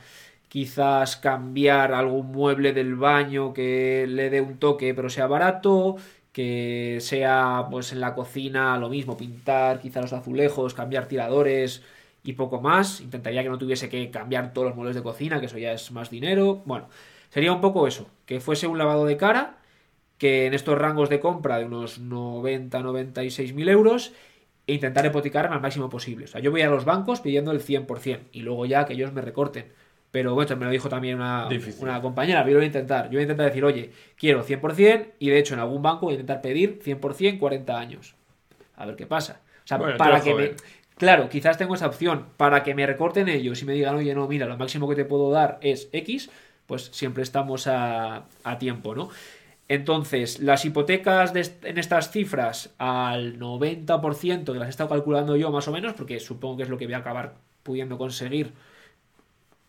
[0.47, 5.97] quizás cambiar algún mueble del baño que le dé un toque pero sea barato,
[6.33, 11.83] que sea pues en la cocina lo mismo, pintar quizá los azulejos, cambiar tiradores
[12.23, 13.01] y poco más.
[13.01, 15.91] Intentaría que no tuviese que cambiar todos los muebles de cocina, que eso ya es
[15.91, 16.63] más dinero.
[16.65, 16.89] Bueno,
[17.29, 19.59] sería un poco eso, que fuese un lavado de cara,
[20.17, 24.13] que en estos rangos de compra de unos 90-96 mil euros,
[24.67, 26.25] e intentar hipotecarme al máximo posible.
[26.25, 29.13] O sea, yo voy a los bancos pidiendo el 100% y luego ya que ellos
[29.13, 29.71] me recorten.
[30.13, 31.49] Pero bueno, me lo dijo también una,
[31.79, 33.05] una compañera, yo lo voy a intentar.
[33.05, 36.11] Yo voy a intentar decir, oye, quiero 100% y de hecho en algún banco voy
[36.11, 38.13] a intentar pedir 100% 40 años.
[38.75, 39.41] A ver qué pasa.
[39.63, 40.51] O sea, para que me...
[40.99, 42.27] Claro, quizás tengo esa opción.
[42.37, 45.03] Para que me recorten ellos y me digan, oye, no, mira, lo máximo que te
[45.03, 46.29] puedo dar es X,
[46.67, 49.09] pues siempre estamos a, a tiempo, ¿no?
[49.67, 55.67] Entonces, las hipotecas en estas cifras al 90%, que las he estado calculando yo más
[55.67, 58.53] o menos, porque supongo que es lo que voy a acabar pudiendo conseguir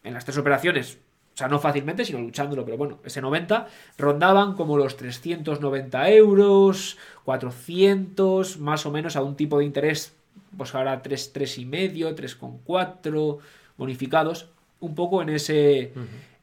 [0.05, 0.99] en las tres operaciones,
[1.35, 3.67] o sea, no fácilmente, sino luchándolo, pero bueno, ese 90
[3.99, 10.15] rondaban como los 390 euros, 400, más o menos a un tipo de interés,
[10.57, 13.39] pues ahora 3, 3,5, 3,4
[13.77, 15.93] bonificados, un poco en ese,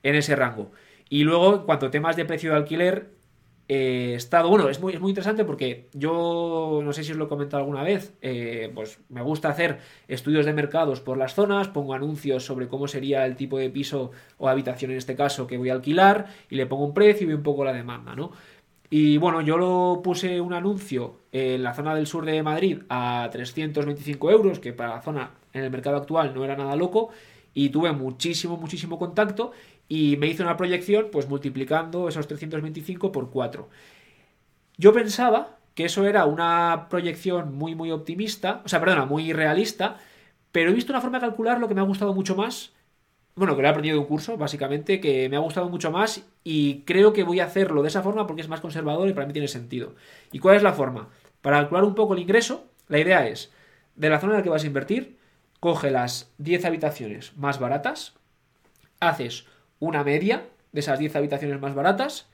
[0.04, 0.72] en ese rango.
[1.08, 3.10] Y luego, en cuanto a temas de precio de alquiler,
[3.74, 7.26] he estado, bueno, es muy, es muy interesante porque yo, no sé si os lo
[7.26, 9.80] he comentado alguna vez, eh, pues me gusta hacer
[10.10, 14.12] estudios de mercados por las zonas, pongo anuncios sobre cómo sería el tipo de piso
[14.38, 17.28] o habitación en este caso que voy a alquilar y le pongo un precio y
[17.28, 18.34] veo un poco la demanda, ¿no?
[18.90, 23.30] Y bueno, yo lo puse un anuncio en la zona del sur de Madrid a
[23.32, 27.12] 325 euros, que para la zona en el mercado actual no era nada loco,
[27.54, 29.52] y tuve muchísimo, muchísimo contacto
[29.92, 33.68] y me hice una proyección pues multiplicando esos 325 por 4.
[34.78, 39.98] Yo pensaba que eso era una proyección muy muy optimista, o sea, perdona, muy realista,
[40.54, 42.72] pero he visto una forma de calcular lo que me ha gustado mucho más,
[43.36, 46.26] bueno, que lo he aprendido de un curso, básicamente, que me ha gustado mucho más
[46.46, 49.28] y creo que voy a hacerlo de esa forma porque es más conservador y para
[49.28, 49.96] mí tiene sentido.
[50.32, 51.10] ¿Y cuál es la forma?
[51.42, 53.52] Para calcular un poco el ingreso, la idea es,
[53.98, 55.18] de la zona en la que vas a invertir,
[55.60, 58.14] coge las 10 habitaciones más baratas,
[59.02, 59.51] haces
[59.82, 62.30] una media de esas 10 habitaciones más baratas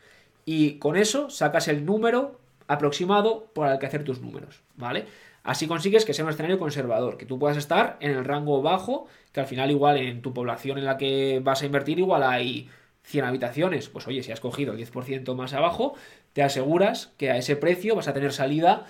[0.46, 5.06] y con eso sacas el número aproximado por el que hacer tus números, ¿vale?
[5.44, 9.08] Así consigues que sea un escenario conservador, que tú puedas estar en el rango bajo,
[9.32, 12.70] que al final igual en tu población en la que vas a invertir igual hay
[13.04, 15.96] 100 habitaciones, pues oye, si has cogido el 10% más abajo,
[16.34, 18.86] te aseguras que a ese precio vas a tener salida,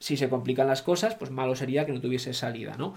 [0.00, 2.94] si se complican las cosas, pues malo sería que no tuviese salida, ¿no?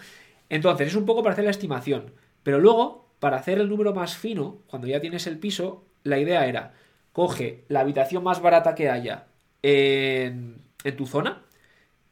[0.49, 4.17] Entonces, es un poco para hacer la estimación, pero luego para hacer el número más
[4.17, 6.73] fino, cuando ya tienes el piso, la idea era,
[7.13, 9.27] coge la habitación más barata que haya
[9.62, 10.57] en,
[10.97, 11.41] tu zona.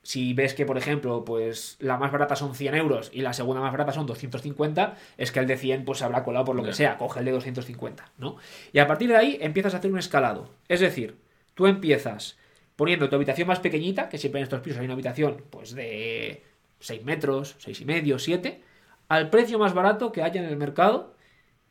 [0.04, 3.60] Si ves que, por ejemplo, pues la más barata son 100 euros y la segunda
[3.60, 6.63] más barata son 250, es que el de 100 pues se habrá colado por lo
[6.63, 8.38] que sea, coge el de 250, ¿no?
[8.71, 10.50] Y a partir de ahí empiezas a hacer un escalado.
[10.69, 11.17] Es decir,
[11.56, 12.38] tú empiezas
[12.78, 16.45] poniendo tu habitación más pequeñita, que siempre en estos pisos hay una habitación pues de
[16.80, 18.70] 6 metros, 6 y medio, 7,
[19.12, 21.17] al precio más barato que haya en el mercado,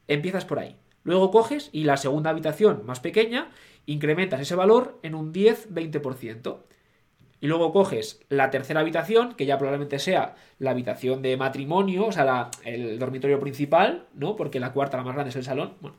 [0.09, 0.77] empiezas por ahí.
[1.05, 3.49] Luego coges y la segunda habitación más pequeña,
[3.87, 6.59] incrementas ese valor en un 10-20%.
[7.41, 12.13] Y luego coges la tercera habitación, que ya probablemente sea la habitación de matrimonio, o
[12.13, 14.37] sea, el dormitorio principal, ¿no?
[14.37, 15.77] Porque la cuarta, la más grande, es el salón.
[15.81, 15.97] Bueno,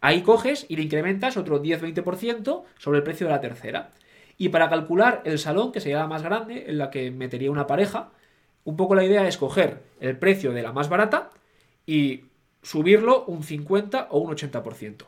[0.00, 3.92] ahí coges y le incrementas otro 10-20% sobre el precio de la tercera.
[4.36, 7.68] Y para calcular el salón, que sería la más grande, en la que metería una
[7.68, 8.10] pareja,
[8.64, 11.30] un poco la idea es coger el precio de la más barata
[11.86, 12.24] y
[12.62, 15.04] subirlo un 50 o un 80%.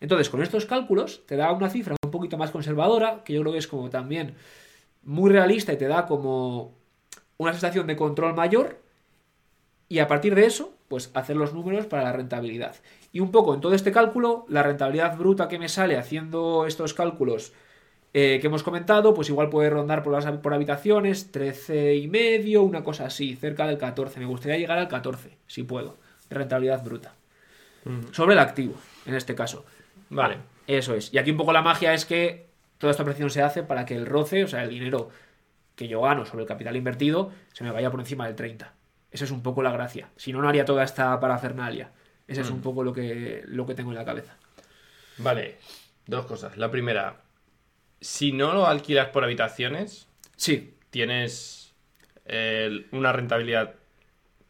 [0.00, 3.52] Entonces, con estos cálculos te da una cifra un poquito más conservadora, que yo creo
[3.52, 4.34] que es como también
[5.02, 6.74] muy realista y te da como
[7.36, 8.80] una sensación de control mayor.
[9.88, 12.76] Y a partir de eso, pues hacer los números para la rentabilidad.
[13.12, 16.94] Y un poco en todo este cálculo, la rentabilidad bruta que me sale haciendo estos
[16.94, 17.52] cálculos
[18.16, 22.62] eh, que hemos comentado, pues igual puede rondar por, las, por habitaciones 13 y medio,
[22.62, 24.20] una cosa así, cerca del 14.
[24.20, 25.96] Me gustaría llegar al 14, si puedo,
[26.30, 27.14] de rentabilidad bruta.
[28.12, 29.66] Sobre el activo, en este caso.
[30.10, 30.38] Vale.
[30.66, 31.12] Eso es.
[31.12, 32.46] Y aquí un poco la magia es que
[32.78, 35.10] toda esta operación se hace para que el roce, o sea, el dinero
[35.74, 38.72] que yo gano sobre el capital invertido, se me vaya por encima del 30.
[39.10, 40.08] Esa es un poco la gracia.
[40.16, 41.90] Si no, no haría toda esta parafernalia.
[42.26, 44.36] Ese es un poco lo que, lo que tengo en la cabeza.
[45.18, 45.58] Vale,
[46.06, 46.56] dos cosas.
[46.56, 47.23] La primera,
[48.00, 51.74] si no lo alquilas por habitaciones, Sí, tienes
[52.92, 53.74] una rentabilidad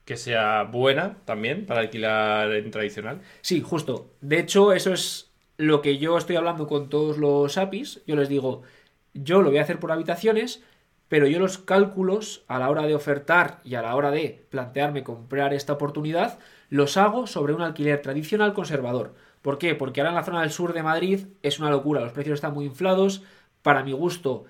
[0.05, 3.21] que sea buena también para alquilar en tradicional.
[3.41, 4.11] Sí, justo.
[4.21, 8.03] De hecho, eso es lo que yo estoy hablando con todos los APIs.
[8.07, 8.63] Yo les digo,
[9.15, 10.63] yo lo voy a hacer por habitaciones,
[11.09, 15.05] pero yo los cálculos a la hora de ofertar y a la hora de plantearme
[15.05, 19.15] comprar esta oportunidad, los hago sobre un alquiler tradicional conservador.
[19.45, 19.75] ¿Por qué?
[19.75, 22.55] Porque ahora en la zona del sur de Madrid es una locura, los precios están
[22.55, 23.23] muy inflados.
[23.61, 24.47] Para mi gusto,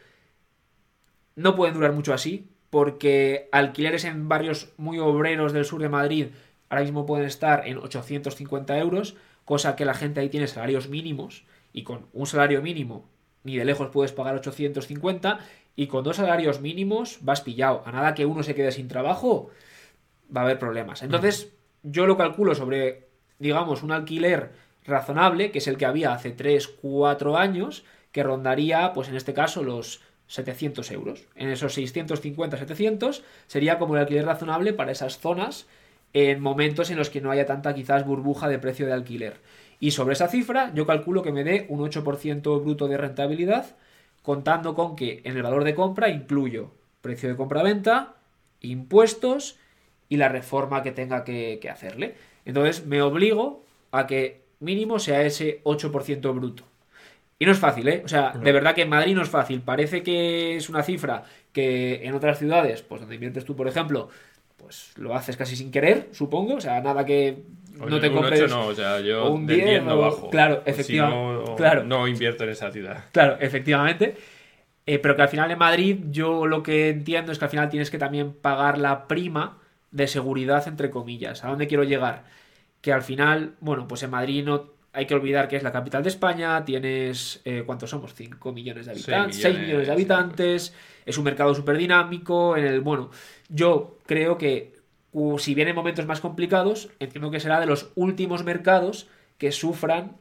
[1.34, 6.26] no pueden durar mucho así, porque alquileres en barrios muy obreros del sur de Madrid
[6.68, 11.44] ahora mismo pueden estar en 850 euros, cosa que la gente ahí tiene salarios mínimos,
[11.72, 13.08] y con un salario mínimo
[13.42, 15.40] ni de lejos puedes pagar 850,
[15.74, 17.82] y con dos salarios mínimos vas pillado.
[17.84, 19.50] A nada que uno se quede sin trabajo,
[20.34, 21.02] va a haber problemas.
[21.02, 21.52] Entonces,
[21.82, 23.08] yo lo calculo sobre,
[23.40, 28.92] digamos, un alquiler razonable, que es el que había hace 3, 4 años, que rondaría,
[28.92, 31.24] pues en este caso, los 700 euros.
[31.34, 35.66] En esos 650, 700 sería como el alquiler razonable para esas zonas
[36.12, 39.40] en momentos en los que no haya tanta quizás burbuja de precio de alquiler.
[39.80, 43.76] Y sobre esa cifra yo calculo que me dé un 8% bruto de rentabilidad,
[44.22, 46.70] contando con que en el valor de compra incluyo
[47.02, 48.14] precio de compra-venta,
[48.62, 49.58] impuestos
[50.08, 52.14] y la reforma que tenga que, que hacerle.
[52.46, 56.64] Entonces me obligo a que mínimo sea ese 8% bruto.
[57.38, 58.02] Y no es fácil, ¿eh?
[58.04, 59.60] O sea, de verdad que en Madrid no es fácil.
[59.60, 64.08] Parece que es una cifra que en otras ciudades, pues donde inviertes tú, por ejemplo,
[64.56, 66.54] pues lo haces casi sin querer, supongo.
[66.54, 67.38] O sea, nada que
[67.76, 68.40] no Oye, te un compres.
[68.42, 70.30] 8 no, o sea, yo o un del 10 10 no o- bajo.
[70.30, 71.84] claro, O si efectivamente, no, claro.
[71.84, 73.04] no invierto en esa ciudad.
[73.12, 74.16] Claro, efectivamente.
[74.86, 77.68] Eh, pero que al final en Madrid yo lo que entiendo es que al final
[77.70, 79.58] tienes que también pagar la prima
[79.90, 81.42] de seguridad, entre comillas.
[81.42, 82.24] ¿A dónde quiero llegar?
[82.84, 86.02] Que al final, bueno, pues en Madrid no hay que olvidar que es la capital
[86.02, 88.12] de España, tienes, eh, ¿cuántos somos?
[88.12, 90.74] 5 millones de habitantes, 6 millones, millones, de habitantes,
[91.06, 93.08] es un mercado súper dinámico, en el, bueno,
[93.48, 94.74] yo creo que
[95.38, 100.18] si vienen momentos más complicados, entiendo que será de los últimos mercados que sufran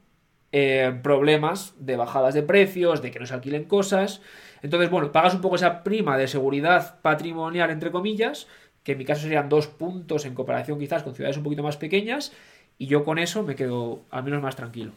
[0.54, 4.22] eh, problemas de bajadas de precios, de que no se alquilen cosas.
[4.62, 8.48] Entonces, bueno, pagas un poco esa prima de seguridad patrimonial, entre comillas,
[8.84, 11.78] que en mi caso serían dos puntos en comparación quizás con ciudades un poquito más
[11.78, 12.34] pequeñas,
[12.78, 14.92] y yo con eso me quedo al menos más tranquilo.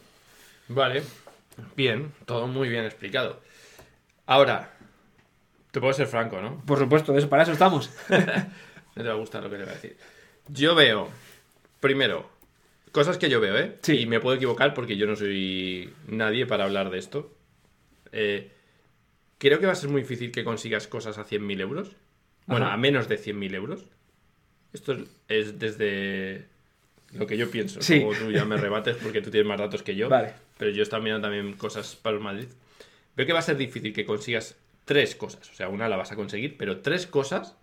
[0.67, 1.03] Vale,
[1.75, 3.39] bien, todo muy bien explicado.
[4.25, 4.73] Ahora,
[5.71, 6.61] te puedo ser franco, ¿no?
[6.65, 7.91] Por supuesto, de eso, para eso estamos.
[8.95, 9.95] No te va a gustar lo que te voy a decir.
[10.47, 11.07] Yo veo,
[11.79, 12.27] primero,
[12.91, 13.77] cosas que yo veo, ¿eh?
[13.83, 13.99] Sí.
[13.99, 17.31] Y me puedo equivocar porque yo no soy nadie para hablar de esto.
[18.11, 18.51] Eh,
[19.37, 21.91] creo que va a ser muy difícil que consigas cosas a 100.000 euros.
[22.47, 22.73] Bueno, Ajá.
[22.73, 23.85] a menos de 100.000 euros.
[24.73, 26.47] Esto es, es desde
[27.13, 27.81] lo que yo pienso.
[27.81, 28.01] Sí.
[28.01, 30.09] Como tú ya me rebates porque tú tienes más datos que yo.
[30.09, 30.33] Vale.
[30.57, 32.47] Pero yo estaba mirando también cosas para el Madrid.
[33.15, 35.49] Veo que va a ser difícil que consigas tres cosas.
[35.49, 37.55] O sea, una la vas a conseguir, pero tres cosas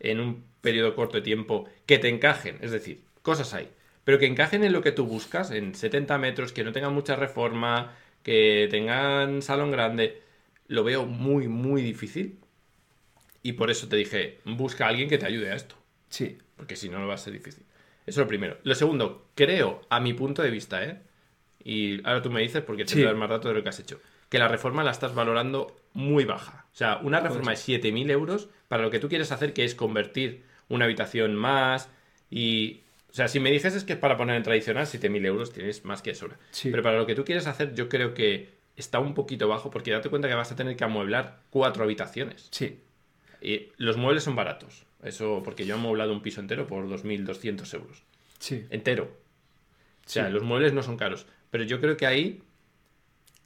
[0.00, 2.58] en un periodo corto de tiempo que te encajen.
[2.60, 3.68] Es decir, cosas hay.
[4.04, 7.14] Pero que encajen en lo que tú buscas, en 70 metros, que no tengan mucha
[7.14, 10.22] reforma, que tengan salón grande.
[10.66, 12.38] Lo veo muy, muy difícil.
[13.42, 15.76] Y por eso te dije, busca a alguien que te ayude a esto.
[16.08, 16.38] Sí.
[16.56, 17.64] Porque si no, va a ser difícil.
[18.08, 18.56] Eso es lo primero.
[18.62, 21.00] Lo segundo, creo, a mi punto de vista, ¿eh?
[21.62, 22.96] Y ahora tú me dices, porque te Sí.
[22.98, 25.14] voy a dar más datos de lo que has hecho, que la reforma la estás
[25.14, 26.66] valorando muy baja.
[26.72, 29.74] O sea, una reforma de 7.000 euros para lo que tú quieres hacer, que es
[29.74, 31.90] convertir una habitación más
[32.30, 32.80] y...
[33.10, 36.02] O sea, si me dijeses que es para poner en tradicional, 7.000 euros tienes más
[36.02, 36.38] que sobra.
[36.50, 36.70] Sí.
[36.70, 39.90] Pero para lo que tú quieres hacer, yo creo que está un poquito bajo, porque
[39.90, 42.48] date cuenta que vas a tener que amueblar cuatro habitaciones.
[42.52, 42.78] Sí.
[43.40, 44.84] Y los muebles son baratos.
[45.02, 48.02] Eso porque yo he amueblado un piso entero por 2.200 euros.
[48.38, 48.66] Sí.
[48.70, 49.04] Entero.
[50.06, 50.32] O sea, Sí.
[50.32, 51.26] los muebles no son caros.
[51.50, 52.42] Pero yo creo que ahí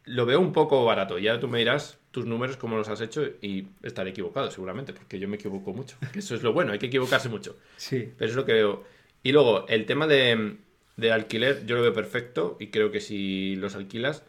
[0.05, 1.19] lo veo un poco barato.
[1.19, 5.19] Ya tú me dirás tus números, cómo los has hecho, y estaré equivocado seguramente, porque
[5.19, 5.97] yo me equivoco mucho.
[6.13, 7.57] Que eso es lo bueno, hay que equivocarse mucho.
[7.77, 8.13] Sí.
[8.19, 8.85] Pero es lo que veo.
[9.23, 10.57] Y luego, el tema de,
[10.97, 14.25] de alquiler, yo lo veo perfecto y creo que si los alquilas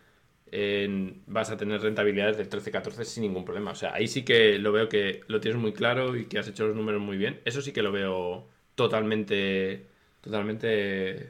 [0.56, 3.72] en- vas a tener rentabilidades del 13-14 sin ningún problema.
[3.72, 6.48] O sea, ahí sí que lo veo que lo tienes muy claro y que has
[6.48, 7.42] hecho los números muy bien.
[7.46, 9.88] Eso sí que lo veo totalmente
[10.22, 11.30] totalmente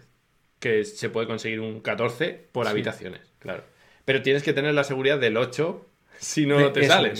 [0.60, 3.64] que se puede conseguir un 14 por habitaciones, claro.
[4.06, 5.86] Pero tienes que tener la seguridad del 8
[6.18, 7.14] si no te salen.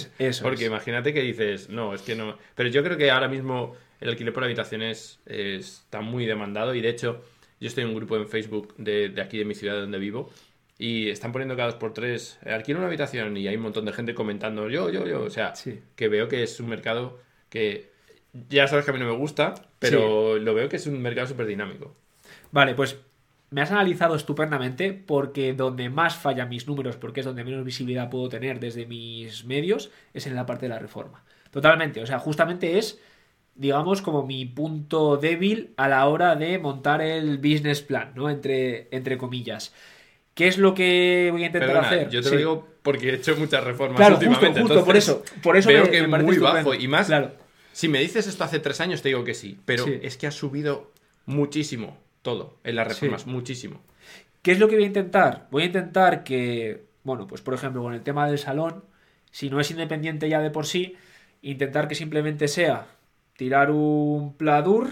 [0.44, 2.38] Porque imagínate que dices, no, es que no.
[2.56, 6.90] Pero yo creo que ahora mismo el alquiler por habitaciones está muy demandado y de
[6.90, 7.24] hecho
[7.60, 10.32] yo estoy en un grupo en Facebook de, de aquí de mi ciudad donde vivo
[10.84, 13.94] y están poniendo cada dos por tres, alquiler una habitación y hay un montón de
[13.94, 15.22] gente comentando yo, yo, yo.
[15.24, 15.54] O sea,
[15.96, 17.90] que veo que es un mercado que
[18.50, 21.28] ya sabes que a mí no me gusta, pero lo veo que es un mercado
[21.28, 21.96] súper dinámico.
[22.52, 22.98] Vale, pues
[23.50, 28.10] me has analizado estupendamente porque donde más fallan mis números, porque es donde menos visibilidad
[28.10, 31.24] puedo tener desde mis medios, es en la parte de la reforma.
[31.50, 33.00] Totalmente, o sea, justamente es,
[33.56, 38.30] digamos, como mi punto débil a la hora de montar el business plan, ¿no?
[38.30, 39.74] Entre, entre comillas.
[40.34, 42.10] ¿Qué es lo que voy a intentar hacer?
[42.10, 44.62] Yo te lo digo porque he hecho muchas reformas claro, últimamente.
[44.62, 45.24] Justo, por eso.
[45.42, 46.74] Por eso veo que es muy bajo.
[46.74, 47.32] Y más, claro.
[47.72, 49.60] si me dices esto hace tres años, te digo que sí.
[49.66, 50.92] Pero es que ha subido
[51.26, 53.82] muchísimo todo en las reformas, muchísimo.
[54.42, 55.48] ¿Qué es lo que voy a intentar?
[55.52, 58.84] Voy a intentar que, bueno, pues por ejemplo, con el tema del salón,
[59.32, 60.96] si no es independiente ya de por sí,
[61.42, 62.88] intentar que simplemente sea
[63.38, 64.90] tirar un pladur,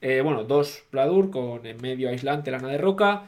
[0.00, 3.24] eh, bueno, dos pladur con en medio aislante lana de roca,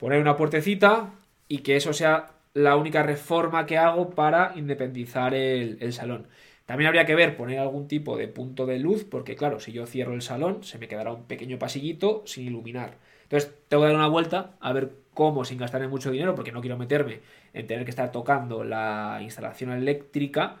[0.00, 1.10] poner una puertecita
[1.46, 6.26] y que eso sea la única reforma que hago para independizar el, salón.
[6.66, 9.86] También habría que ver poner algún tipo de punto de luz, porque claro, si yo
[9.86, 12.96] cierro el salón, se me quedará un pequeño pasillito sin iluminar.
[13.24, 16.60] Entonces, tengo que dar una vuelta a ver cómo, sin gastar mucho dinero, porque no
[16.60, 17.20] quiero meterme
[17.52, 20.56] en tener que estar tocando la instalación eléctrica,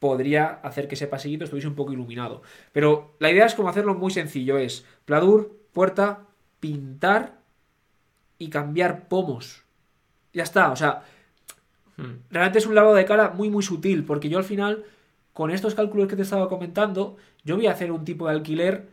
[0.00, 2.42] podría hacer que ese pasillito estuviese un poco iluminado.
[2.72, 6.26] Pero la idea es como hacerlo muy sencillo, es pladur, puerta,
[6.58, 7.41] pintar
[8.42, 9.62] y cambiar pomos.
[10.32, 11.04] Ya está, o sea,
[12.30, 14.84] realmente es un lavado de cara muy, muy sutil, porque yo al final,
[15.32, 18.88] con estos cálculos que te estaba comentando, yo voy a hacer un tipo de alquiler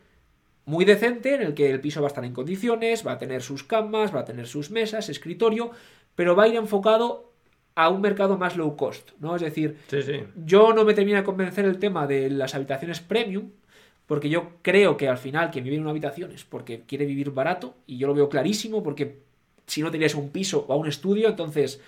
[0.65, 3.41] muy decente, en el que el piso va a estar en condiciones, va a tener
[3.41, 5.71] sus camas, va a tener sus mesas, escritorio,
[6.13, 7.31] pero va a ir enfocado
[7.73, 9.35] a un mercado más low cost, ¿no?
[9.35, 9.79] Es decir,
[10.45, 13.49] yo no me termina de convencer el tema de las habitaciones premium,
[14.05, 17.31] porque yo creo que al final quien vive en una habitación es porque quiere vivir
[17.31, 19.28] barato, y yo lo veo clarísimo, porque
[19.69, 21.79] si no tenías un piso o un estudio, entonces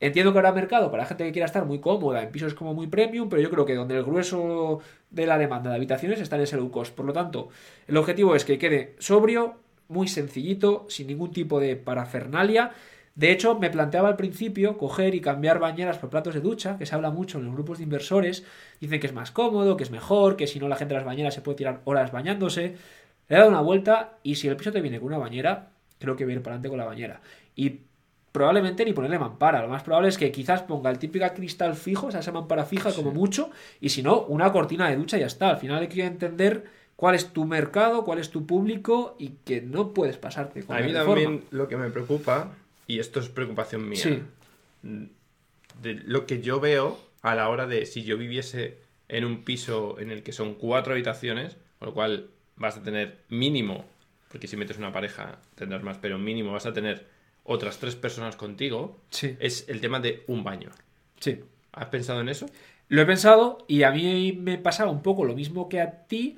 [0.00, 2.86] entiendo que habrá mercado para gente que quiera estar muy cómoda en pisos como muy
[2.86, 4.80] premium, pero yo creo que donde el grueso
[5.10, 6.94] de la demanda de habitaciones está en ese low cost.
[6.94, 7.48] Por lo tanto,
[7.86, 9.56] el objetivo es que quede sobrio,
[9.88, 12.72] muy sencillito, sin ningún tipo de parafernalia.
[13.14, 16.86] De hecho, me planteaba al principio coger y cambiar bañeras por platos de ducha, que
[16.86, 18.44] se habla mucho en los grupos de inversores.
[18.80, 21.06] Dicen que es más cómodo, que es mejor, que si no la gente de las
[21.06, 22.76] bañeras se puede tirar horas bañándose.
[23.28, 26.16] Le he dado una vuelta y si el piso te viene con una bañera, creo
[26.16, 27.20] que viene para adelante con la bañera.
[27.54, 27.80] Y
[28.32, 29.62] probablemente ni ponerle mampara.
[29.62, 32.64] Lo más probable es que quizás ponga el típico cristal fijo, o sea, esa mampara
[32.64, 35.50] fija como mucho, y si no, una cortina de ducha y ya está.
[35.50, 36.64] Al final hay que entender
[36.96, 40.80] cuál es tu mercado, cuál es tu público y que no puedes pasarte con A
[40.80, 42.52] mí también lo que me preocupa,
[42.86, 44.02] y esto es preocupación mía,
[44.82, 48.78] de lo que yo veo a la hora de si yo viviese
[49.08, 53.18] en un piso en el que son cuatro habitaciones, con lo cual vas a tener
[53.28, 53.84] mínimo
[54.28, 57.06] porque si metes una pareja tendrás más, pero mínimo vas a tener
[57.44, 59.36] otras tres personas contigo, sí.
[59.40, 60.70] es el tema de un baño.
[61.18, 61.44] Sí.
[61.72, 62.46] ¿Has pensado en eso?
[62.88, 66.36] Lo he pensado y a mí me pasaba un poco lo mismo que a ti,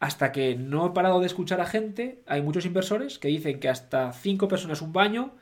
[0.00, 3.68] hasta que no he parado de escuchar a gente, hay muchos inversores que dicen que
[3.68, 5.32] hasta cinco personas un baño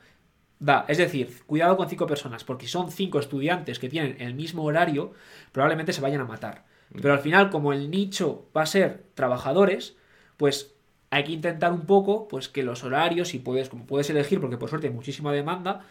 [0.59, 0.85] da.
[0.87, 4.63] Es decir, cuidado con cinco personas, porque si son cinco estudiantes que tienen el mismo
[4.63, 5.13] horario,
[5.51, 6.65] probablemente se vayan a matar.
[6.89, 7.01] Mm.
[7.01, 9.95] Pero al final, como el nicho va a ser trabajadores,
[10.37, 10.76] pues
[11.09, 14.57] hay que intentar un poco, pues que los horarios, si puedes, como puedes elegir, porque
[14.57, 15.85] por suerte hay muchísima demanda,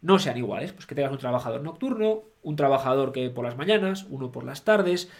[0.00, 0.72] no sean iguales.
[0.72, 4.64] Pues que tengas un trabajador nocturno, un trabajador que por las mañanas, uno por las
[4.64, 5.10] tardes,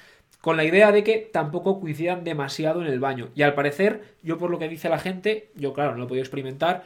[0.41, 3.29] con la idea de que tampoco coincidan demasiado en el baño.
[3.35, 6.09] Y al parecer, yo por lo que dice la gente, yo claro, no lo he
[6.09, 6.85] podido experimentar,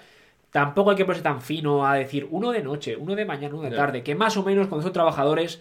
[0.51, 3.69] tampoco hay que ponerse tan fino a decir uno de noche, uno de mañana, uno
[3.69, 5.61] de tarde, que más o menos cuando son trabajadores,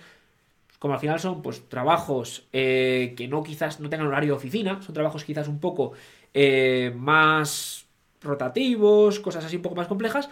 [0.79, 4.79] como al final son pues trabajos eh, que no quizás no tengan horario de oficina,
[4.81, 5.93] son trabajos quizás un poco
[6.39, 7.87] eh, más
[8.21, 10.29] rotativos, cosas así un poco más complejas,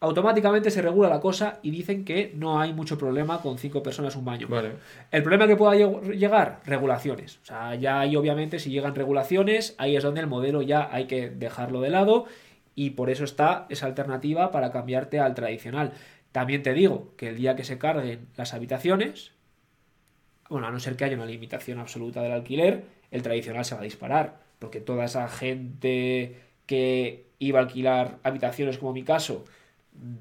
[0.00, 4.16] automáticamente se regula la cosa y dicen que no hay mucho problema con cinco personas
[4.16, 4.48] un baño.
[5.12, 7.38] El problema que pueda llegar, regulaciones.
[7.44, 11.06] O sea, ya ahí obviamente si llegan regulaciones, ahí es donde el modelo ya hay
[11.06, 12.24] que dejarlo de lado
[12.74, 15.92] y por eso está esa alternativa para cambiarte al tradicional.
[16.32, 19.30] También te digo que el día que se carguen las habitaciones,
[20.48, 23.82] bueno, a no ser que haya una limitación absoluta del alquiler, el tradicional se va
[23.82, 26.36] a disparar porque toda esa gente
[26.66, 29.44] que iba a alquilar habitaciones como mi caso,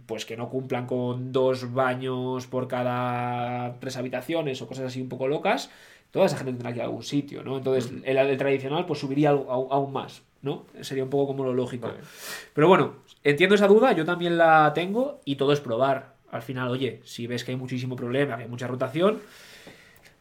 [0.08, 5.10] pues que no cumplan con dos baños por cada tres habitaciones o cosas así un
[5.10, 5.70] poco locas,
[6.10, 7.58] toda esa gente tendrá que ir a algún sitio, ¿no?
[7.58, 10.24] Entonces el, tradicional pues subiría aún más.
[10.42, 10.66] ¿no?
[10.82, 11.92] Sería un poco como lo lógico.
[12.54, 16.14] Pero bueno, entiendo esa duda, yo también la tengo y todo es probar.
[16.32, 19.20] Al final, oye, si ves que hay muchísimo problema, que hay mucha rotación,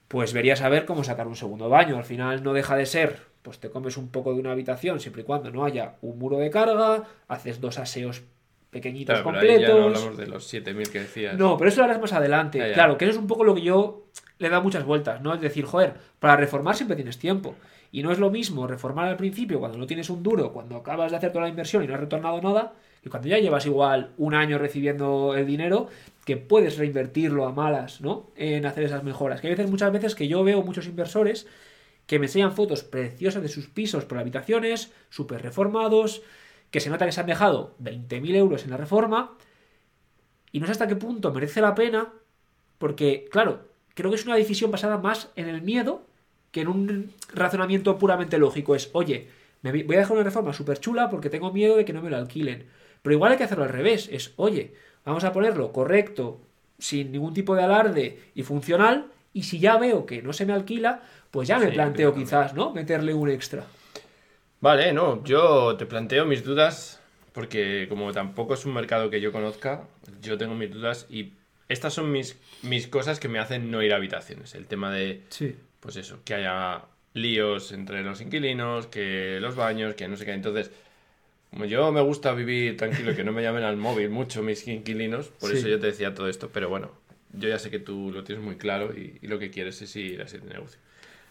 [0.08, 1.96] pues verías a ver cómo sacar un segundo baño.
[1.96, 5.22] Al final no deja de ser, pues te comes un poco de una habitación, siempre
[5.22, 8.22] y cuando no haya un muro de carga, haces dos aseos
[8.70, 9.74] pequeñitos Claro, pero ahí completos.
[9.74, 11.38] ya no hablamos de los 7000 que decías.
[11.38, 12.72] No, pero eso lo harás más adelante.
[12.74, 14.04] Claro, que eso es un poco lo que yo
[14.38, 15.34] le da muchas vueltas, ¿no?
[15.34, 17.54] Es decir, joder, para reformar siempre tienes tiempo.
[17.90, 21.10] Y no es lo mismo reformar al principio cuando no tienes un duro, cuando acabas
[21.10, 24.10] de hacer toda la inversión y no has retornado nada, que cuando ya llevas igual
[24.18, 25.88] un año recibiendo el dinero,
[26.26, 28.26] que puedes reinvertirlo a malas, ¿no?
[28.36, 29.40] En hacer esas mejoras.
[29.40, 31.46] Que hay veces, muchas veces que yo veo muchos inversores
[32.08, 36.22] que me enseñan fotos preciosas de sus pisos por habitaciones, súper reformados,
[36.70, 39.36] que se nota que se han dejado 20.000 euros en la reforma,
[40.50, 42.08] y no sé hasta qué punto merece la pena,
[42.78, 46.02] porque, claro, creo que es una decisión basada más en el miedo
[46.50, 48.74] que en un razonamiento puramente lógico.
[48.74, 49.28] Es, oye,
[49.60, 52.08] me voy a dejar una reforma súper chula porque tengo miedo de que no me
[52.08, 52.66] lo alquilen.
[53.02, 54.08] Pero igual hay que hacerlo al revés.
[54.10, 54.72] Es, oye,
[55.04, 56.40] vamos a ponerlo correcto,
[56.78, 60.52] sin ningún tipo de alarde y funcional, y si ya veo que no se me
[60.52, 62.72] alquila, pues ya me Sí, planteo quizás, ¿no?
[62.72, 63.64] Meterle un extra.
[64.60, 67.00] Vale, no, yo te planteo mis dudas
[67.32, 69.84] porque como tampoco es un mercado que yo conozca,
[70.20, 71.32] yo tengo mis dudas y
[71.68, 74.54] estas son mis, mis cosas que me hacen no ir a habitaciones.
[74.54, 75.54] El tema de, Sí.
[75.80, 76.82] pues eso, que haya
[77.14, 80.32] líos entre los inquilinos, que los baños, que no sé qué.
[80.32, 80.72] Entonces,
[81.50, 85.28] como yo me gusta vivir tranquilo que no me llamen al móvil mucho mis inquilinos,
[85.28, 85.58] por Sí.
[85.58, 86.90] eso yo te decía todo esto, pero bueno,
[87.32, 89.94] yo ya sé que tú lo tienes muy claro y, y lo que quieres es
[89.94, 90.80] ir a ese negocio.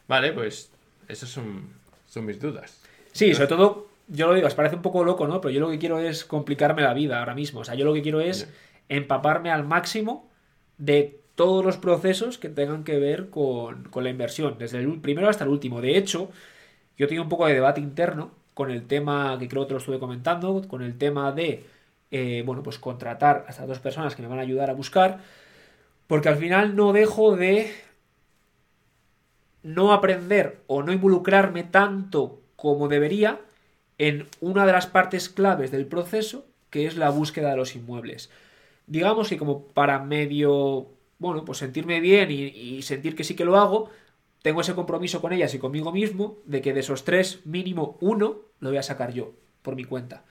[0.07, 0.71] Vale, pues
[1.07, 1.69] esas son,
[2.05, 2.81] son mis dudas.
[3.11, 5.41] Sí, sobre todo, yo lo digo, os parece un poco loco, ¿no?
[5.41, 7.61] Pero yo lo que quiero es complicarme la vida ahora mismo.
[7.61, 8.49] O sea, yo lo que quiero es
[8.89, 10.29] empaparme al máximo
[10.77, 15.29] de todos los procesos que tengan que ver con, con la inversión, desde el primero
[15.29, 15.81] hasta el último.
[15.81, 16.31] De hecho,
[16.97, 19.79] yo tengo un poco de debate interno con el tema que creo que te lo
[19.79, 21.63] estuve comentando, con el tema de,
[22.09, 25.19] eh, bueno, pues contratar a estas dos personas que me van a ayudar a buscar,
[26.07, 27.71] porque al final no dejo de
[29.67, 33.39] no aprender o no involucrarme tanto como debería
[33.97, 38.29] en una de las partes claves del proceso, que es la búsqueda de los inmuebles.
[38.87, 40.87] Digamos que como para medio,
[41.19, 43.89] bueno, pues sentirme bien y, y sentir que sí que lo hago,
[44.41, 48.37] tengo ese compromiso con ellas y conmigo mismo de que de esos tres, mínimo uno,
[48.61, 50.23] lo voy a sacar yo, por mi cuenta.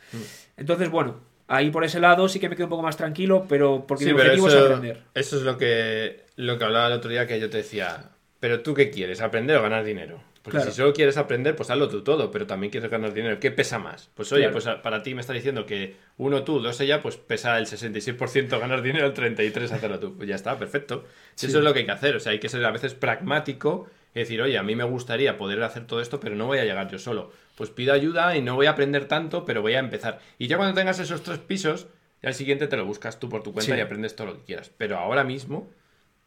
[0.57, 1.17] Entonces, bueno,
[1.49, 4.13] ahí por ese lado sí que me quedo un poco más tranquilo, pero porque Sí,
[4.15, 5.03] mi objetivo eso, es aprender.
[5.13, 8.13] eso es lo que, lo que hablaba el otro día que yo te decía.
[8.41, 10.23] Pero tú qué quieres, aprender o ganar dinero.
[10.43, 10.71] Porque Claro.
[10.71, 13.41] si solo quieres aprender, pues hazlo tú todo, pero también quieres ganar dinero.
[13.41, 14.11] ¿Qué pesa más?
[14.15, 14.53] Pues oye, Claro.
[14.53, 17.67] pues a- para ti me está diciendo que uno tú, dos ella, pues pesa el
[17.67, 20.17] 66% ganar dinero, el 33% hacerlo tú.
[20.17, 21.05] Pues ya está, perfecto.
[21.35, 21.47] Sí.
[21.47, 22.15] Eso es lo que hay que hacer.
[22.15, 25.37] O sea, hay que ser a veces pragmático y decir, oye, a mí me gustaría
[25.37, 27.33] poder hacer todo esto, pero no voy a llegar yo solo.
[27.57, 30.21] Pues pido ayuda y no voy a aprender tanto, pero voy a empezar.
[30.39, 31.89] Y ya cuando tengas esos tres pisos,
[32.23, 33.79] ya al siguiente te lo buscas tú por tu cuenta Sí.
[33.79, 34.71] y aprendes todo lo que quieras.
[34.79, 35.69] Pero ahora mismo,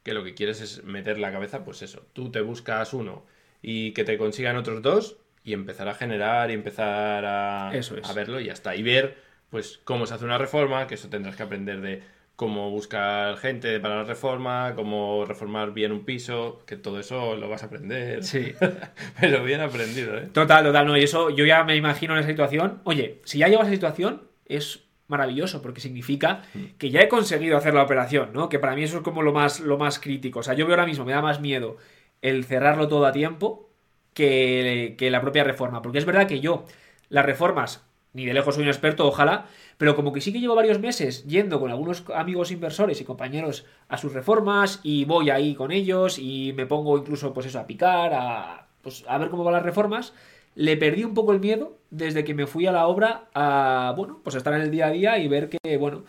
[0.03, 2.05] que lo que quieres es meter la cabeza, pues eso.
[2.13, 3.25] Tú te buscas uno
[3.61, 8.09] y que te consigan otros dos y empezar a generar y empezar a, Eso es.
[8.09, 8.75] a verlo y ya está.
[8.75, 9.17] Y ver,
[9.49, 12.03] pues, cómo se hace una reforma, que eso tendrás que aprender de
[12.35, 17.49] cómo buscar gente para la reforma, cómo reformar bien un piso, que todo eso lo
[17.49, 18.23] vas a aprender.
[18.23, 18.53] Sí.
[19.19, 20.29] Pero bien aprendido, ¿eh?
[20.31, 22.79] Total, total, no, y eso yo ya me imagino en esa situación.
[22.85, 26.43] Oye, si ya llego a esa situación, es maravilloso, porque significa
[26.77, 28.47] que ya he conseguido hacer la operación, ¿no?
[28.47, 30.39] Que para mí eso es como lo más, lo más crítico.
[30.39, 31.77] O sea, yo veo ahora mismo, me da más miedo
[32.21, 33.69] el cerrarlo todo a tiempo
[34.13, 35.81] que, que la propia reforma.
[35.81, 36.65] Porque es verdad que yo,
[37.09, 37.83] las reformas,
[38.13, 39.45] ni de lejos soy un experto, ojalá,
[39.77, 43.65] pero como que sí que llevo varios meses yendo con algunos amigos inversores y compañeros
[43.87, 47.67] a sus reformas y voy ahí con ellos y me pongo incluso pues eso a
[47.67, 50.13] picar, a, pues, a ver cómo van las reformas,
[50.55, 54.19] le perdí un poco el miedo desde que me fui a la obra a, bueno,
[54.23, 56.03] pues estar en el día a día y ver que, bueno,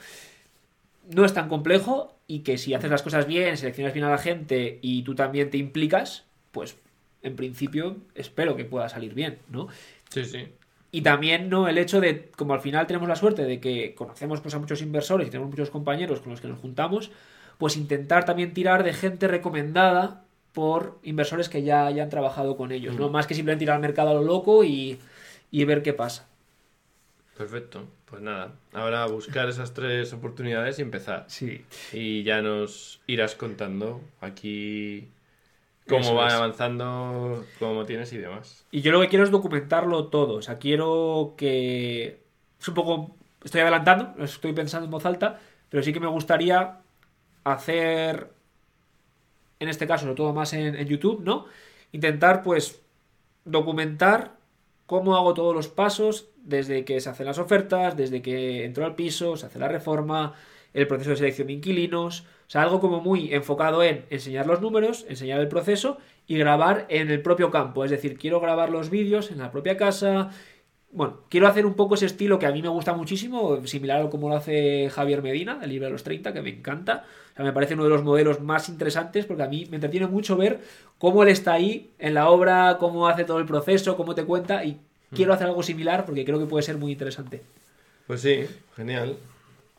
[1.14, 4.18] no es tan complejo y que si haces las cosas bien, seleccionas bien a la
[4.18, 6.76] gente y tú también te implicas, pues
[7.22, 9.68] en principio espero que pueda salir bien, ¿no?
[10.10, 10.48] Sí, sí.
[10.92, 11.68] Y también, ¿no?
[11.68, 14.82] El hecho de, como al final tenemos la suerte de que conocemos pues, a muchos
[14.82, 17.10] inversores y tenemos muchos compañeros con los que nos juntamos,
[17.58, 22.96] pues intentar también tirar de gente recomendada por inversores que ya hayan trabajado con ellos,
[22.96, 23.08] ¿no?
[23.08, 24.98] Más que simplemente ir al mercado a lo loco y,
[25.50, 26.28] y ver qué pasa.
[27.36, 27.88] Perfecto.
[28.04, 31.24] Pues nada, ahora buscar esas tres oportunidades y empezar.
[31.28, 31.64] Sí.
[31.92, 35.08] Y ya nos irás contando aquí
[35.88, 36.32] cómo Eso es.
[36.34, 38.66] avanzando, cómo tienes y demás.
[38.72, 40.34] Y yo lo que quiero es documentarlo todo.
[40.34, 42.20] O sea, quiero que.
[42.60, 43.14] Es un poco.
[43.44, 45.40] Estoy adelantando, estoy pensando en voz alta,
[45.70, 46.78] pero sí que me gustaría
[47.44, 48.28] hacer.
[49.60, 51.46] En este caso, sobre todo más en, en YouTube, ¿no?
[51.92, 52.82] Intentar, pues,
[53.44, 54.39] documentar
[54.90, 58.96] cómo hago todos los pasos desde que se hacen las ofertas, desde que entro al
[58.96, 60.34] piso, se hace la reforma,
[60.74, 62.22] el proceso de selección de inquilinos.
[62.22, 66.86] O sea, algo como muy enfocado en enseñar los números, enseñar el proceso y grabar
[66.88, 67.84] en el propio campo.
[67.84, 70.30] Es decir, quiero grabar los vídeos en la propia casa.
[70.92, 74.10] Bueno, quiero hacer un poco ese estilo que a mí me gusta muchísimo, similar a
[74.10, 77.04] como lo hace Javier Medina, del libro de los 30, que me encanta.
[77.32, 80.08] O sea, me parece uno de los modelos más interesantes porque a mí me entretiene
[80.08, 80.60] mucho ver
[80.98, 84.64] cómo él está ahí en la obra, cómo hace todo el proceso, cómo te cuenta
[84.64, 84.78] y
[85.14, 87.40] quiero hacer algo similar porque creo que puede ser muy interesante.
[88.08, 89.16] Pues sí, genial.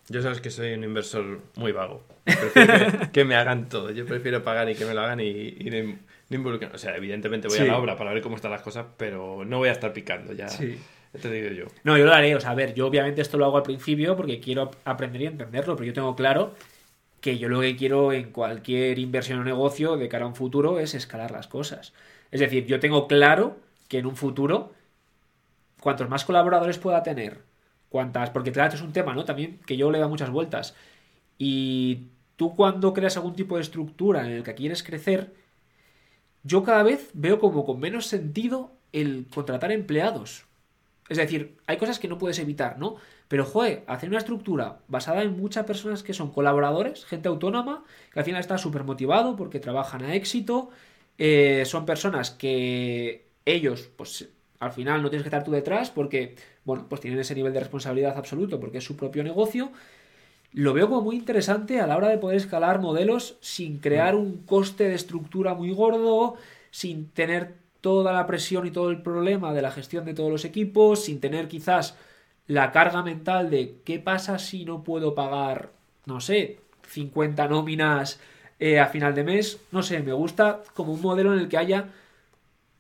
[0.08, 2.04] Yo sabes que soy un inversor muy vago.
[2.24, 3.92] Prefiero que, que me hagan todo.
[3.92, 5.26] Yo prefiero pagar y que me lo hagan y,
[5.60, 5.98] y no,
[6.30, 6.74] no involucrar.
[6.74, 7.64] O sea, evidentemente voy Sí.
[7.64, 10.32] a la obra para ver cómo están las cosas, pero no voy a estar picando
[10.34, 10.48] ya.
[10.48, 10.78] Sí.
[11.84, 12.36] No, yo lo haré.
[12.36, 15.22] O sea, a ver, yo obviamente esto lo hago al principio porque quiero ap- aprender
[15.22, 16.54] y entenderlo, pero yo tengo claro
[17.22, 20.80] que yo lo que quiero en cualquier inversión o negocio de cara a un futuro
[20.80, 21.94] es escalar las cosas.
[22.32, 23.58] Es decir, yo tengo claro
[23.90, 24.74] que en un futuro,
[25.80, 27.42] cuantos más colaboradores pueda tener,
[27.90, 28.30] cuantas.
[28.30, 29.26] Porque claro, esto es un tema, ¿no?
[29.26, 30.76] También que yo le da muchas vueltas.
[31.38, 32.08] Y
[32.38, 35.34] tú cuando creas algún tipo de estructura en el que quieres crecer,
[36.44, 40.46] yo cada vez veo como con menos sentido el contratar empleados.
[41.12, 42.96] Es decir, hay cosas que no puedes evitar, ¿no?
[43.28, 47.84] Pero, joder, hacer una estructura basada en muchas personas que son colaboradores, gente autónoma,
[48.14, 50.70] que al final está súper motivado porque trabajan a éxito,
[51.18, 54.30] eh, son personas que ellos, pues
[54.62, 57.60] al final no tienes que estar tú detrás porque, bueno, pues tienen ese nivel de
[57.60, 59.74] responsabilidad absoluto porque es su propio negocio.
[60.54, 64.44] Lo veo como muy interesante a la hora de poder escalar modelos sin crear un
[64.44, 66.38] coste de estructura muy gordo,
[66.72, 70.46] sin tener toda la presión y todo el problema de la gestión de todos los
[70.46, 71.98] equipos, sin tener quizás
[72.48, 75.72] la carga mental de qué pasa si no puedo pagar,
[76.06, 78.20] no sé, 50 nóminas
[78.60, 79.60] eh, a final de mes.
[79.72, 81.90] No sé, me gusta como un modelo en el que haya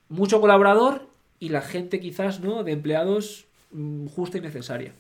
[0.09, 1.07] mucho colaborador
[1.39, 2.63] y la gente quizás, ¿no?
[2.63, 4.93] De empleados mm, justa y necesaria.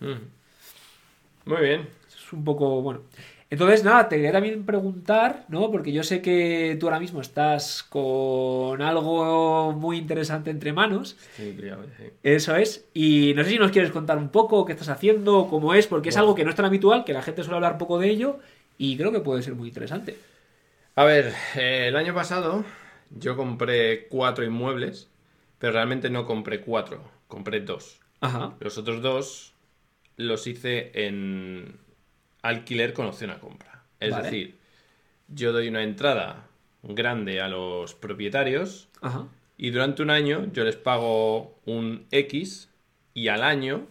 [0.00, 1.50] Mm.
[1.50, 1.88] Muy bien.
[2.08, 3.00] Es un poco, bueno.
[3.54, 5.70] Entonces, nada, te quería también preguntar, ¿no?
[5.70, 11.16] Porque yo sé que tú ahora mismo estás con algo muy interesante entre manos.
[11.38, 12.10] Estoy liado, sí.
[12.24, 12.88] Eso es.
[12.94, 16.08] Y no sé si nos quieres contar un poco qué estás haciendo, cómo es, porque
[16.08, 18.40] es algo que no es tan habitual, que la gente suele hablar poco de ello
[18.76, 20.16] y creo que puede ser muy interesante.
[20.96, 22.64] A ver, eh, el año pasado
[23.10, 25.12] yo compré cuatro inmuebles,
[25.60, 28.00] pero realmente no compré cuatro, compré dos.
[28.20, 28.56] Ajá.
[28.58, 29.54] Los otros dos
[30.16, 31.83] los hice en
[32.44, 33.82] alquiler con opción a compra.
[33.98, 34.24] Es Vale.
[34.24, 34.58] decir,
[35.28, 36.46] yo doy una entrada
[36.82, 39.28] grande a los propietarios Ajá.
[39.56, 42.68] y durante un año yo les pago un X
[43.14, 43.86] y al año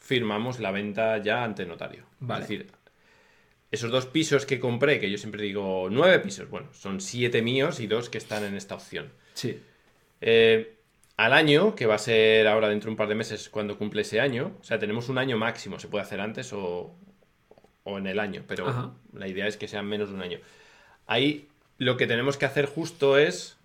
[0.00, 2.04] firmamos la venta ya ante notario.
[2.20, 2.42] Vale.
[2.42, 2.66] Es decir,
[3.70, 7.80] esos dos pisos que compré, que yo siempre digo nueve pisos, bueno, son siete míos
[7.80, 9.10] y dos que están en esta opción.
[9.32, 9.58] Sí.
[10.20, 10.74] Eh,
[11.16, 14.02] al año, que va a ser ahora dentro de un par de meses cuando cumple
[14.02, 16.94] ese año, o sea, tenemos un año máximo, se puede hacer antes o,
[17.84, 18.92] o en el año, pero Ajá.
[19.12, 20.38] la idea es que sean menos de un año.
[21.06, 23.56] Ahí lo que tenemos que hacer justo es,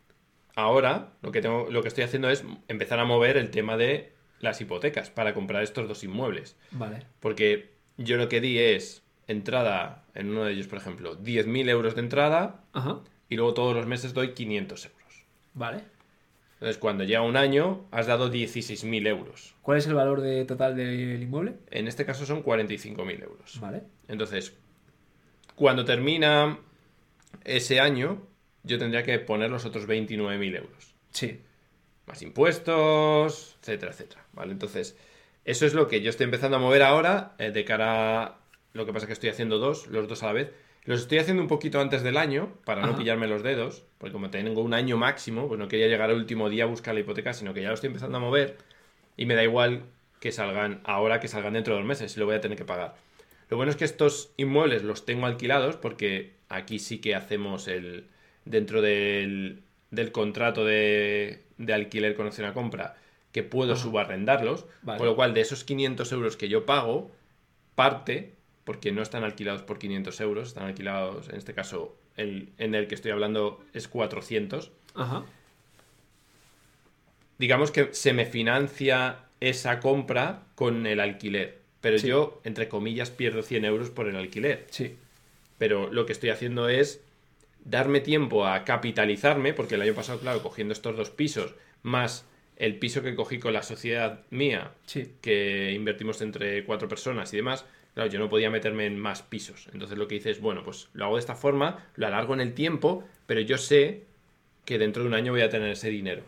[0.55, 4.11] ahora, lo que, tengo, lo que estoy haciendo es empezar a mover el tema de
[4.39, 6.55] las hipotecas para comprar estos dos inmuebles.
[6.71, 7.05] Vale.
[7.19, 11.95] Porque yo lo que di es entrada, en uno de ellos, por ejemplo, 10.000 euros
[11.95, 12.99] de entrada Ajá.
[13.29, 15.23] y luego todos los meses doy 500 euros.
[15.53, 15.83] Vale.
[16.59, 19.55] Entonces, cuando llega un año, has dado 16.000 euros.
[19.61, 21.55] ¿Cuál es el valor de total del inmueble?
[21.71, 23.59] En este caso son 45.000 euros.
[23.61, 23.83] Vale.
[24.09, 24.57] Entonces,
[25.55, 26.59] cuando termina
[27.45, 28.27] ese año,
[28.63, 30.95] yo tendría que poner los otros 29.000 euros.
[31.11, 31.39] Sí.
[32.05, 34.25] Más impuestos, etcétera, etcétera.
[34.33, 34.51] ¿Vale?
[34.51, 34.97] Entonces,
[35.45, 38.39] eso es lo que yo estoy empezando a mover ahora, eh, de cara a...
[38.73, 40.51] Lo que pasa es que estoy haciendo dos, los dos a la vez.
[40.85, 44.29] Los estoy haciendo un poquito antes del año, para no pillarme los dedos, porque como
[44.29, 47.33] tengo un año máximo, pues no quería llegar al último día a buscar la hipoteca,
[47.33, 48.57] sino que ya lo estoy empezando a mover
[49.17, 49.83] y me da igual
[50.19, 52.65] que salgan ahora que salgan dentro de dos meses, si lo voy a tener que
[52.65, 52.95] pagar.
[53.49, 58.07] Lo bueno es que estos inmuebles los tengo alquilados porque aquí sí que hacemos el
[58.45, 59.61] dentro del,
[59.91, 62.95] del contrato de, de alquiler con opción a compra
[63.31, 63.83] que puedo Ajá.
[63.83, 64.97] subarrendarlos, Vale.
[64.97, 67.11] con lo cual de esos 500 euros que yo pago,
[67.75, 68.33] parte,
[68.69, 72.85] porque no están alquilados por 500 euros, están alquilados, en este caso, el, en el
[72.87, 75.23] que estoy hablando es 400, Ajá.
[77.39, 81.57] digamos que se me financia esa compra con el alquiler.
[81.81, 82.09] Pero Sí.
[82.09, 84.67] yo, entre comillas, pierdo 100 euros por el alquiler.
[84.69, 84.97] Sí.
[85.57, 87.01] Pero lo que estoy haciendo es
[87.65, 92.23] darme tiempo a capitalizarme, porque el año pasado, claro, cogiendo estos dos pisos, más
[92.55, 95.11] el piso que cogí con la sociedad mía, Sí.
[95.21, 97.65] que invertimos entre cuatro personas y demás,
[97.99, 99.67] claro, yo no podía meterme en más pisos.
[99.73, 102.39] Entonces lo que hice es, bueno, pues lo hago de esta forma, lo alargo en
[102.39, 104.05] el tiempo, pero yo sé
[104.63, 106.23] que dentro de un año voy a tener ese dinero.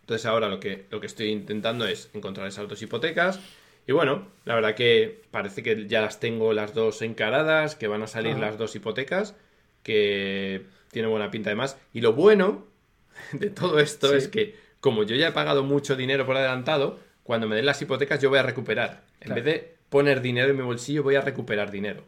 [0.00, 3.38] Entonces ahora lo que, lo que estoy intentando es encontrar esas dos hipotecas.
[3.86, 8.02] Y bueno, la verdad que parece que ya las tengo las dos encaradas, que van
[8.02, 9.36] a salir las dos hipotecas,
[9.84, 11.78] que tiene buena pinta además.
[11.92, 12.66] Y lo bueno
[13.32, 14.16] de todo esto Sí.
[14.16, 17.80] es que como yo ya he pagado mucho dinero por adelantado, cuando me den las
[17.80, 19.04] hipotecas yo voy a recuperar.
[19.20, 22.02] En vez de poner dinero en mi bolsillo, voy a recuperar dinero.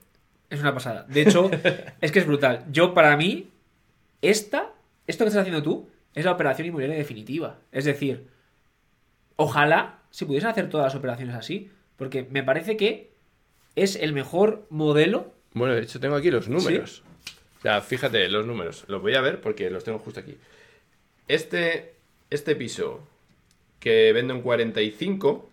[0.51, 1.07] Es una pasada.
[1.09, 1.49] De hecho,
[2.01, 2.64] es que es brutal.
[2.72, 3.49] Yo, para mí,
[4.22, 4.72] esta,
[5.07, 7.61] esto que estás haciendo tú, es la operación inmobiliaria definitiva.
[7.70, 8.26] Es decir,
[9.37, 13.12] ojalá se pudiesen hacer todas las operaciones así, porque me parece que
[13.76, 15.32] es el mejor modelo.
[15.53, 17.05] Bueno, de hecho tengo aquí los números.
[17.61, 18.84] O sea, fíjate, los números.
[18.89, 20.37] Los voy a ver porque los tengo justo aquí.
[21.28, 21.95] Este,
[22.30, 23.07] este piso
[23.78, 25.51] que vendo en 45,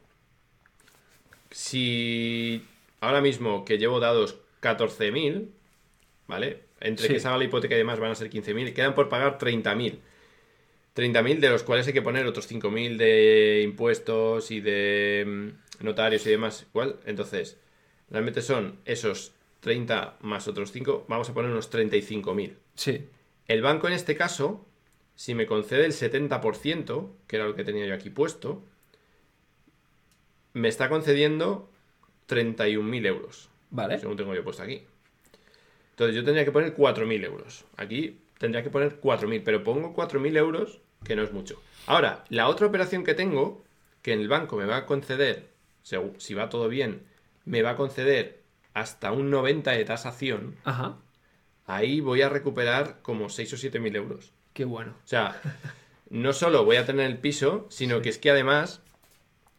[1.53, 2.65] si
[2.99, 5.49] ahora mismo que llevo dados 14.000,
[6.27, 6.61] ¿vale?
[6.81, 7.13] Entre Sí.
[7.13, 9.99] que salga la hipoteca y demás van a ser 15.000, quedan por pagar 30.000.
[10.95, 15.23] 30.000 de los cuales hay que poner otros 5.000 de impuestos y de
[15.79, 16.65] mm, notarios y demás.
[16.71, 17.57] Igual, entonces,
[18.09, 22.53] realmente son esos 30 más otros 5, vamos a poner unos 35.000.
[22.75, 23.05] Sí.
[23.47, 24.65] El banco en este caso,
[25.15, 28.63] si me concede el 70%, que era lo que tenía yo aquí puesto,
[30.53, 31.69] me está concediendo
[32.29, 33.49] 31.000 euros.
[33.71, 33.99] Vale.
[33.99, 34.83] Según tengo yo puesto aquí.
[35.91, 37.65] Entonces yo tendría que poner 4.000 euros.
[37.77, 41.61] Aquí tendría que poner 4.000, pero pongo 4.000 euros, que no es mucho.
[41.87, 43.63] Ahora, la otra operación que tengo,
[44.01, 45.49] que en el banco me va a conceder,
[45.81, 47.03] si va todo bien,
[47.45, 48.41] me va a conceder
[48.73, 50.97] hasta un 90 de tasación, Ajá.
[51.67, 54.31] ahí voy a recuperar como 6 o 7.000 euros.
[54.53, 54.93] Qué bueno.
[55.03, 55.39] O sea,
[56.09, 58.81] no solo voy a tener el piso, sino que es que además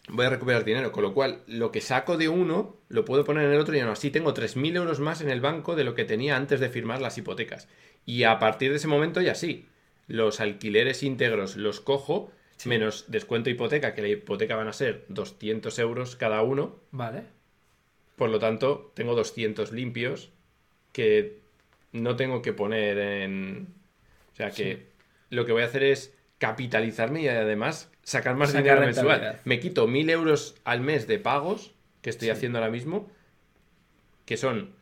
[0.09, 0.93] voy a recuperar dinero.
[0.93, 3.81] Con lo cual, lo que saco de uno lo puedo poner en el otro y
[3.81, 6.69] aún así tengo 3.000 euros más en el banco de lo que tenía antes de
[6.69, 7.69] firmar las hipotecas.
[8.07, 9.67] Y a partir de ese momento ya sí,
[10.07, 12.31] los alquileres íntegros los cojo,
[12.65, 16.77] menos descuento hipoteca, que la hipoteca van a ser 200 euros cada uno.
[16.91, 17.25] Vale.
[18.17, 20.31] Por lo tanto, tengo 200 limpios
[20.93, 21.41] que
[21.93, 23.69] no tengo que poner en...
[24.33, 24.87] O sea que
[25.31, 29.41] lo que voy a hacer es capitalizarme y además sacar más Sacar dinero mensual.
[29.45, 31.73] Me quito 1.000 euros al mes de pagos
[32.03, 33.11] que estoy haciendo ahora mismo,
[34.27, 34.75] que son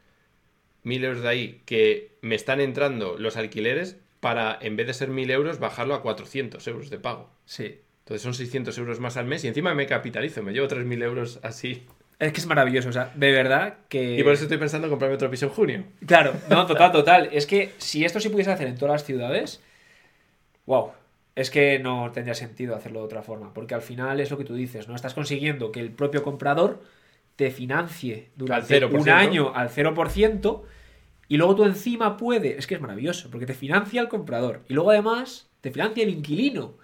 [0.85, 5.11] 1.000 euros de ahí que me están entrando los alquileres para, en vez de ser
[5.11, 7.31] 1.000 euros, bajarlo a 400 euros de pago.
[7.45, 7.81] Sí.
[8.01, 11.39] Entonces son 600 euros más al mes y encima me capitalizo, me llevo 3.000 euros
[11.43, 11.87] así.
[12.19, 12.89] Es que es maravilloso.
[12.89, 14.17] O sea, de verdad que.
[14.17, 15.85] Y por eso estoy pensando en comprarme otro piso en junio.
[16.07, 17.29] Claro, no, total, total.
[17.33, 19.61] Es que si esto se pudiese hacer en todas las ciudades,
[20.67, 20.93] wow,
[21.35, 24.45] es que no tendría sentido hacerlo de otra forma, porque al final es lo que
[24.45, 24.95] tú dices, ¿no?
[24.95, 26.83] Estás consiguiendo que el propio comprador
[27.37, 29.01] te financie durante Al 0%.
[29.01, 30.63] un año al 0%
[31.29, 34.75] y luego tú encima puedes, es que es maravilloso, porque te financia el comprador y
[34.75, 36.75] luego además te financia el inquilino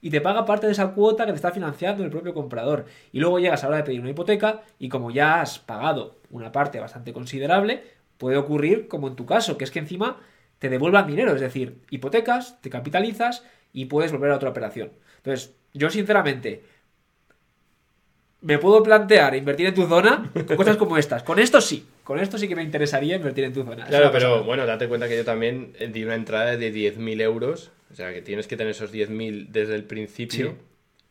[0.00, 2.86] y te paga parte de esa cuota que te está financiando el propio comprador.
[3.12, 6.16] Y luego llegas a la hora de pedir una hipoteca y como ya has pagado
[6.30, 7.82] una parte bastante considerable,
[8.16, 10.18] puede ocurrir como en tu caso, que es que encima
[10.60, 13.42] te devuelvan dinero, es decir, hipotecas, te capitalizas
[13.72, 14.90] y puedes volver a otra operación.
[15.16, 16.62] Entonces, yo sinceramente
[18.42, 21.22] me puedo plantear invertir en tu zona con cosas como estas.
[21.22, 23.86] Con esto sí, con esto sí que me interesaría invertir en tu zona.
[23.86, 27.70] Claro, pero bueno, date cuenta que yo también eh, di una entrada de 10.000 euros.
[27.92, 30.50] O sea, que tienes que tener esos 10.000 desde el principio.
[30.50, 30.56] Sí.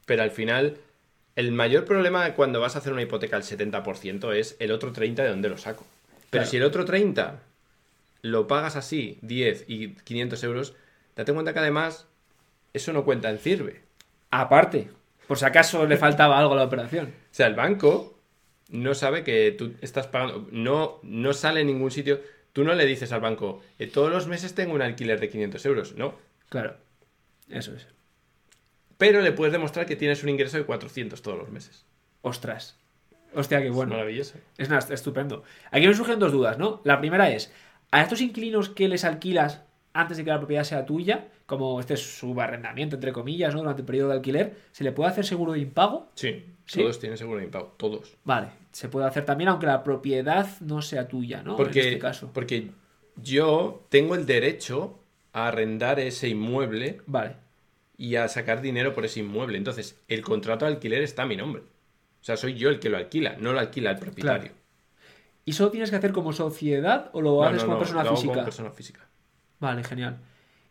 [0.06, 0.78] Pero al final,
[1.36, 5.16] el mayor problema cuando vas a hacer una hipoteca al 70% es el otro 30%
[5.16, 5.86] de dónde lo saco.
[6.30, 6.48] Pero Claro.
[6.50, 7.32] si el otro 30%
[8.22, 10.76] lo pagas así, 10 y 500 euros,
[11.16, 12.08] date cuenta que además
[12.74, 13.82] eso no cuenta en sirve.
[14.32, 14.90] Aparte,
[15.28, 17.08] por si acaso le faltaba algo a la operación.
[17.08, 18.18] O sea, el banco
[18.70, 22.22] no sabe que tú estás pagando, no, no sale en ningún sitio.
[22.54, 25.66] Tú no le dices al banco, "Eh, todos los meses tengo un alquiler de 500
[25.66, 25.96] euros.
[25.96, 26.16] No.
[26.50, 26.78] Claro,
[27.50, 27.88] eso es.
[28.98, 31.86] Pero le puedes demostrar que tienes un ingreso de 400 todos los meses.
[32.22, 32.78] Ostras.
[33.34, 33.92] Hostia, qué bueno.
[33.94, 34.34] Es maravilloso.
[34.58, 35.44] Es nada, estupendo.
[35.72, 36.82] Aquí me surgen dos dudas, ¿no?
[36.84, 37.54] La primera es,
[37.92, 39.62] a estos inquilinos que les alquilas
[39.94, 43.62] antes de que la propiedad sea tuya, como este es su arrendamiento, entre comillas, ¿no?
[43.62, 46.10] Durante el periodo de alquiler, ¿se le puede hacer seguro de impago?
[46.14, 46.82] Sí, ¿Sí?
[46.82, 48.16] todos tienen seguro de impago, todos.
[48.24, 51.56] Vale, se puede hacer también aunque la propiedad no sea tuya, ¿no?
[51.58, 52.30] Porque, En este caso.
[52.34, 52.70] porque
[53.16, 55.00] yo tengo el derecho
[55.34, 57.36] a arrendar ese inmueble Vale,
[57.98, 59.58] y a sacar dinero por ese inmueble.
[59.58, 61.64] Entonces, el contrato de alquiler está a mi nombre.
[62.22, 64.52] O sea, soy yo el que lo alquila, no lo alquila el propietario.
[65.50, 68.04] ¿Y solo tienes que hacer como sociedad o lo No, haces no, como no, persona
[68.04, 68.34] lo hago física?
[68.34, 69.08] como persona física.
[69.60, 70.18] Vale, genial.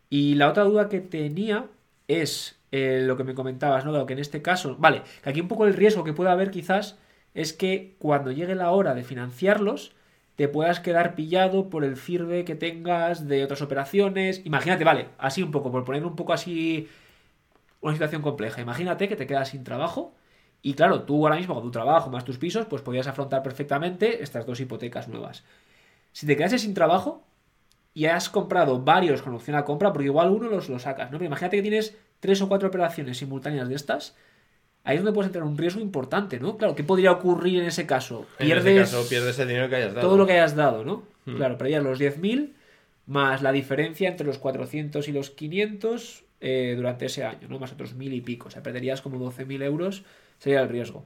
[0.09, 1.67] Y la otra duda que tenía
[2.07, 4.05] es eh, lo que me comentabas, ¿no?
[4.05, 6.97] Que en este caso, vale, que aquí un poco el riesgo que puede haber quizás
[7.33, 9.93] es que cuando llegue la hora de financiarlos,
[10.35, 14.41] te puedas quedar pillado por el firme que tengas de otras operaciones.
[14.45, 16.87] Imagínate, vale, así un poco, por poner un poco así
[17.81, 18.61] una situación compleja.
[18.61, 20.13] Imagínate que te quedas sin trabajo
[20.61, 24.21] y claro, tú ahora mismo con tu trabajo más tus pisos, pues podrías afrontar perfectamente
[24.23, 25.43] estas dos hipotecas nuevas.
[26.11, 27.23] Si te quedas sin trabajo
[27.93, 31.17] y has comprado varios con opción a compra, porque igual uno los lo sacas, ¿no?
[31.17, 34.15] Pero imagínate que tienes tres o cuatro operaciones simultáneas de estas,
[34.83, 36.57] ahí es donde puedes entrar un riesgo importante, ¿no?
[36.57, 38.25] Claro, ¿qué podría ocurrir en ese caso?
[38.37, 40.07] En ese caso pierdes el dinero que hayas dado.
[40.07, 41.03] todo lo que hayas dado, ¿no?
[41.25, 42.53] Claro, perdías los 10.000
[43.05, 47.59] más la diferencia entre los 400 y los 500 eh, durante ese año, ¿no?
[47.59, 48.47] Más otros mil y pico.
[48.47, 50.03] O sea, perderías como 12.000 euros,
[50.39, 51.05] sería el riesgo.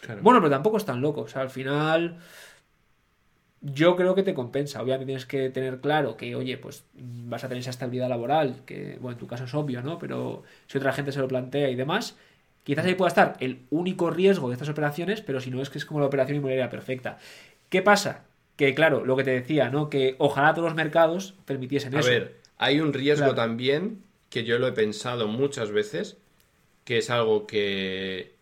[0.00, 0.22] Claro.
[0.22, 1.22] Bueno, pero tampoco es tan loco.
[1.22, 2.18] O sea, al final
[3.60, 4.80] yo creo que te compensa.
[4.82, 8.98] Obviamente tienes que tener claro que, oye, pues vas a tener esa estabilidad laboral, que,
[9.00, 9.98] bueno, en tu caso es obvio, ¿no?
[9.98, 12.16] Pero si otra gente se lo plantea y demás,
[12.64, 15.78] quizás ahí pueda estar el único riesgo de estas operaciones, pero si no es que
[15.78, 17.18] es como la operación inmobiliaria perfecta.
[17.68, 18.24] ¿Qué pasa?
[18.56, 19.90] Que, claro, lo que te decía, ¿no?
[19.90, 22.08] Que ojalá todos los mercados permitiesen A eso.
[22.08, 23.34] ver, hay un riesgo Claro.
[23.34, 26.18] también que yo lo he pensado muchas veces,
[26.84, 28.35] que es algo que,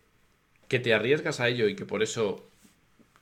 [0.67, 2.49] que te arriesgas a ello y que por eso,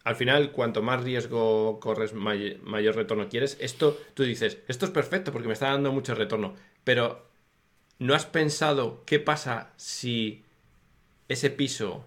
[0.04, 3.58] al final, cuanto más riesgo corres, may- mayor retorno quieres.
[3.60, 7.26] Esto, tú dices, esto es perfecto porque me está dando mucho retorno, pero
[8.00, 10.44] ¿no has pensado qué pasa si
[11.30, 12.06] ese piso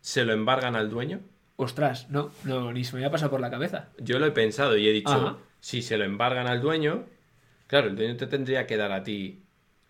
[0.00, 1.20] se lo embargan al dueño?
[1.56, 3.90] Ostras, no, no, ni se me había pasado por la cabeza.
[3.98, 5.36] Yo lo he pensado y he dicho, Ajá.
[5.60, 7.04] si se lo embargan al dueño,
[7.68, 9.43] claro, el dueño te tendría que dar a ti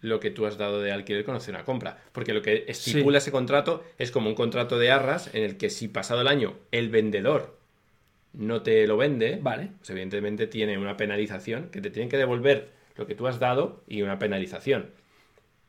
[0.05, 1.97] lo que tú has dado de alquiler con opción a compra.
[2.13, 5.71] Porque lo que estipula ese contrato es como un contrato de arras en el que
[5.71, 7.57] si pasado el año el vendedor
[8.35, 9.71] no te lo vende, Vale.
[9.79, 13.83] pues evidentemente tiene una penalización, que te tienen que devolver lo que tú has dado
[13.89, 14.91] y una penalización.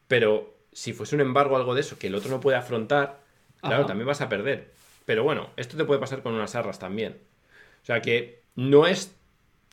[0.09, 3.19] Pero si fuese un embargo o algo de eso que el otro no puede afrontar,
[3.61, 4.71] claro, también vas a perder.
[5.05, 7.15] Pero bueno, esto te puede pasar con unas arras también.
[7.83, 9.14] O sea que no es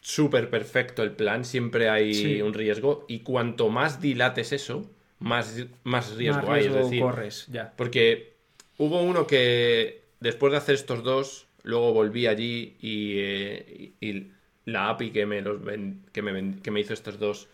[0.02, 2.42] súper perfecto el plan, siempre hay Sí.
[2.42, 4.90] un riesgo y cuanto más dilates eso,
[5.20, 6.62] más, más riesgo Más hay.
[6.64, 7.72] riesgo es decir, corres, ya.
[7.76, 8.34] porque
[8.78, 14.32] hubo uno que después de hacer estos dos, luego volví allí y, eh, y-
[14.66, 17.48] la API que me, los ven- que, me, que me hizo estos dos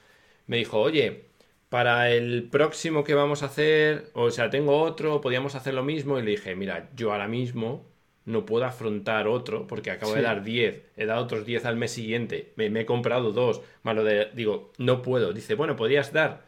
[0.46, 1.26] me dijo, oye,
[1.70, 6.18] para el próximo que vamos a hacer, o sea, tengo otro, podíamos hacer lo mismo.
[6.18, 7.86] Y le dije, mira, yo ahora mismo
[8.28, 11.90] no puedo afrontar otro porque acabo de dar 10, he dado otros 10 al mes
[11.92, 15.32] siguiente, me, me he comprado dos, más lo de, digo, no puedo.
[15.32, 16.42] Dice, bueno, podrías dar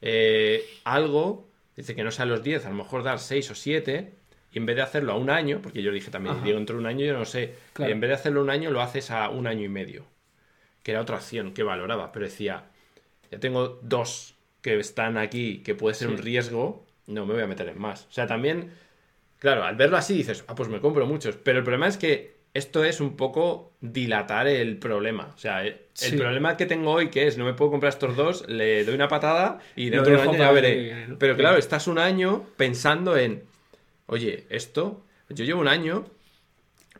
[0.00, 4.12] eh, algo, dice que no sean los 10, a lo mejor dar 6 o 7,
[4.52, 6.86] y en vez de hacerlo a un año, porque yo dije también, digo, entre un
[6.86, 7.92] año, yo no sé, Claro.
[7.92, 10.04] en vez de hacerlo un año, lo haces a un año y medio,
[10.82, 12.64] que era otra opción que valoraba, pero decía,
[13.30, 16.14] ya tengo dos que están aquí, que puede ser Sí.
[16.14, 18.06] un riesgo, no me voy a meter en más.
[18.06, 18.70] O sea, también,
[19.38, 22.36] claro, al verlo así dices, ah, pues me compro muchos, pero el problema es que
[22.54, 25.32] esto es un poco dilatar el problema.
[25.34, 26.16] O sea, el Sí.
[26.16, 29.08] problema que tengo hoy, que es, no me puedo comprar estos dos, le doy una
[29.08, 31.06] patada y dentro de un año ya veré.
[31.18, 33.42] Pero claro, estás un año pensando en,
[34.06, 36.06] oye, esto, yo llevo un año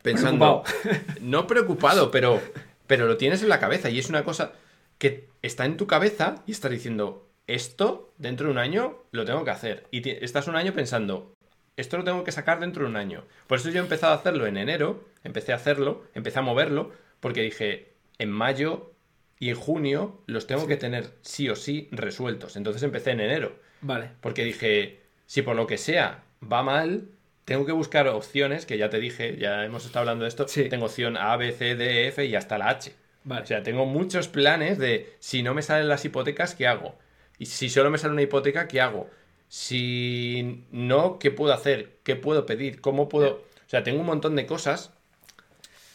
[0.03, 0.63] pensando,
[1.21, 2.41] no preocupado, pero,
[2.87, 4.53] pero lo tienes en la cabeza y es una cosa
[4.99, 9.45] que está en tu cabeza y estás diciendo, esto dentro de un año lo tengo
[9.45, 9.87] que hacer.
[9.91, 11.33] Y estás un año pensando,
[11.77, 13.25] esto lo tengo que sacar dentro de un año.
[13.47, 16.93] Por eso yo he empezado a hacerlo en enero, empecé a hacerlo, empecé a moverlo,
[17.21, 18.93] porque dije, en mayo
[19.39, 22.57] y en junio los tengo que tener sí o sí resueltos.
[22.57, 23.57] Entonces empecé en enero.
[23.83, 24.11] Vale.
[24.21, 27.09] Porque dije, si por lo que sea va mal,
[27.45, 30.49] tengo que buscar opciones, que ya te dije, ya hemos estado hablando de esto.
[30.49, 30.69] Sí.
[30.69, 32.95] Tengo opción A, B, C, D, E, F y hasta la H.
[33.25, 33.43] Vale.
[33.43, 36.97] O sea, tengo muchos planes de si no me salen las hipotecas, ¿qué hago?
[37.39, 39.11] Y si solo me sale una hipoteca, ¿qué hago?
[39.49, 41.97] Si no, ¿qué puedo hacer?
[42.03, 42.81] ¿Qué puedo pedir?
[42.81, 43.45] ¿Cómo puedo...?
[43.67, 44.93] O sea, tengo un montón de cosas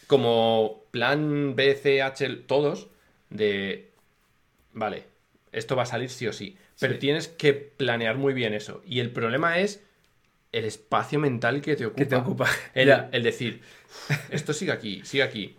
[0.06, 2.88] como plan B, C, H, todos,
[3.30, 3.90] de...
[4.72, 5.04] Vale,
[5.52, 6.56] esto va a salir sí o sí.
[6.78, 6.98] Pero Sí.
[7.00, 8.82] tienes que planear muy bien eso.
[8.86, 9.82] Y el problema es
[10.50, 11.98] el espacio mental que te ocupa.
[12.02, 12.48] Que te ocupa.
[12.74, 13.62] El, el decir,
[14.30, 15.56] esto sigue aquí, sigue aquí.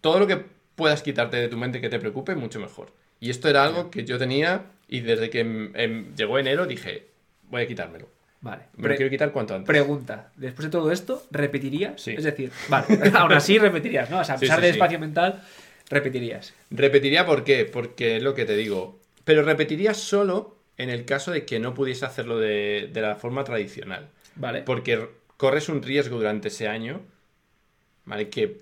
[0.00, 2.92] Todo lo que puedas quitarte de tu mente que te preocupe, mucho mejor.
[3.20, 7.06] Y esto era algo que yo tenía y desde que em, em, llegó enero dije,
[7.50, 8.08] voy a quitármelo.
[8.40, 8.64] Vale.
[8.76, 9.66] Me Pre- lo quiero quitar cuanto antes.
[9.66, 12.00] Pregunta, después de todo esto, ¿repetirías?
[12.00, 12.14] Sí.
[12.16, 14.20] Es decir, vale, aún así repetirías, ¿no?
[14.20, 15.42] O sea, a pesar sí, del espacio mental,
[15.90, 16.54] repetirías.
[16.70, 19.00] Repetiría por qué, porque es lo que te digo.
[19.24, 23.42] Pero repetiría solo en el caso de que no pudiese hacerlo de, de la forma
[23.44, 24.08] tradicional.
[24.36, 24.62] Vale.
[24.62, 27.00] Porque corres un riesgo durante ese año,
[28.04, 28.28] ¿vale?
[28.28, 28.58] Que,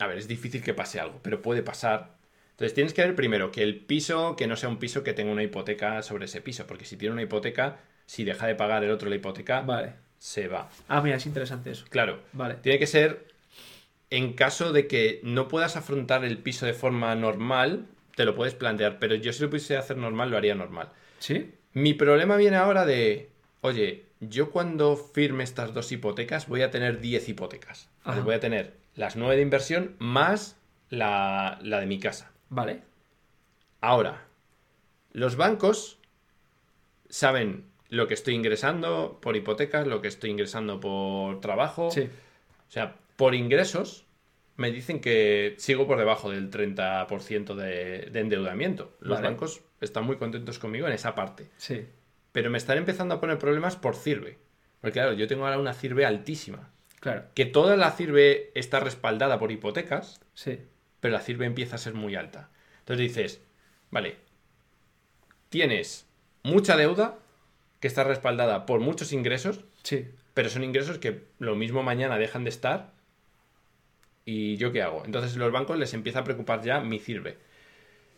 [0.00, 2.16] a ver, es difícil que pase algo, pero puede pasar.
[2.54, 5.32] Entonces tienes que ver primero que el piso, que no sea un piso que tenga
[5.32, 8.90] una hipoteca sobre ese piso, porque si tiene una hipoteca, si deja de pagar el
[8.92, 9.94] otro la hipoteca, Vale.
[10.18, 10.70] se va.
[10.86, 11.84] Ah, mira, es interesante eso.
[11.90, 12.54] Claro, Vale.
[12.62, 13.26] tiene que ser
[14.10, 18.54] en caso de que no puedas afrontar el piso de forma normal, te lo puedes
[18.54, 20.90] plantear, pero yo si lo pudiese hacer normal, lo haría normal.
[21.18, 21.52] ¿Sí?
[21.72, 23.30] Mi problema viene ahora de,
[23.62, 27.88] oye, yo cuando firme estas dos hipotecas voy a tener 10 hipotecas.
[28.04, 28.20] Ajá.
[28.20, 30.56] Voy a tener las 9 de inversión más
[30.88, 32.30] la, la de mi casa.
[32.54, 32.82] Vale.
[33.80, 34.22] Ahora,
[35.12, 35.98] los bancos
[37.08, 41.90] saben lo que estoy ingresando por hipotecas, lo que estoy ingresando por trabajo.
[41.90, 42.02] Sí.
[42.68, 44.04] O sea, por ingresos
[44.56, 48.96] me dicen que sigo por debajo del 30% de, de endeudamiento.
[49.00, 49.28] Los Vale.
[49.28, 51.50] bancos están muy contentos conmigo en esa parte.
[51.56, 51.86] Sí.
[52.32, 54.38] Pero me están empezando a poner problemas por CIRBE.
[54.80, 56.70] Porque claro, yo tengo ahora una CIRBE altísima.
[57.00, 57.24] Claro.
[57.34, 60.58] Que toda la CIRBE está respaldada por hipotecas, Sí.
[61.04, 62.48] Pero la CIRBE empieza a ser muy alta.
[62.78, 63.40] Entonces dices,
[63.90, 64.16] vale,
[65.50, 66.06] tienes
[66.42, 67.18] mucha deuda
[67.78, 70.06] que está respaldada por muchos ingresos, Sí.
[70.32, 72.92] pero son ingresos que lo mismo mañana dejan de estar.
[74.24, 75.02] ¿Y yo qué hago?
[75.04, 77.36] Entonces los bancos les empieza a preocupar ya mi CIRBE.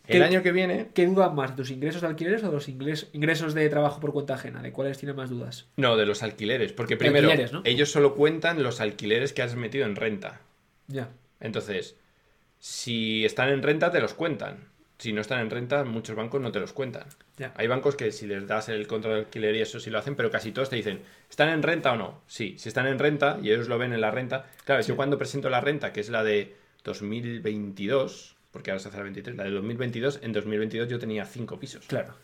[0.07, 1.49] El ¿Qué- año que viene, ¿Qué dudan más?
[1.51, 4.61] ¿De tus ingresos de alquileres o de los ingres- ingresos de trabajo por cuenta ajena?
[4.61, 5.67] ¿De cuáles tienen más dudas?
[5.75, 7.61] no, de los alquileres, porque primero Alquileres, ¿no?
[7.65, 10.39] ellos solo cuentan los alquileres que has metido en renta.
[10.87, 11.09] Ya.
[11.41, 11.97] Entonces,
[12.59, 14.67] si están en renta, te los cuentan.
[14.97, 17.05] Si no están en renta, muchos bancos no te los cuentan.
[17.55, 20.15] Hay bancos que si les das el control de alquiler y eso sí lo hacen,
[20.15, 22.21] pero casi todos te dicen, ¿están en renta o no?
[22.25, 24.47] Sí, si están en renta y ellos lo ven en la renta.
[24.65, 28.97] Claro, yo cuando presento la renta, que es la de 2022, porque ahora se hace
[28.97, 31.85] la 23, la de 2022, en 2022 yo tenía 5 pisos.
[31.85, 32.15] Claro.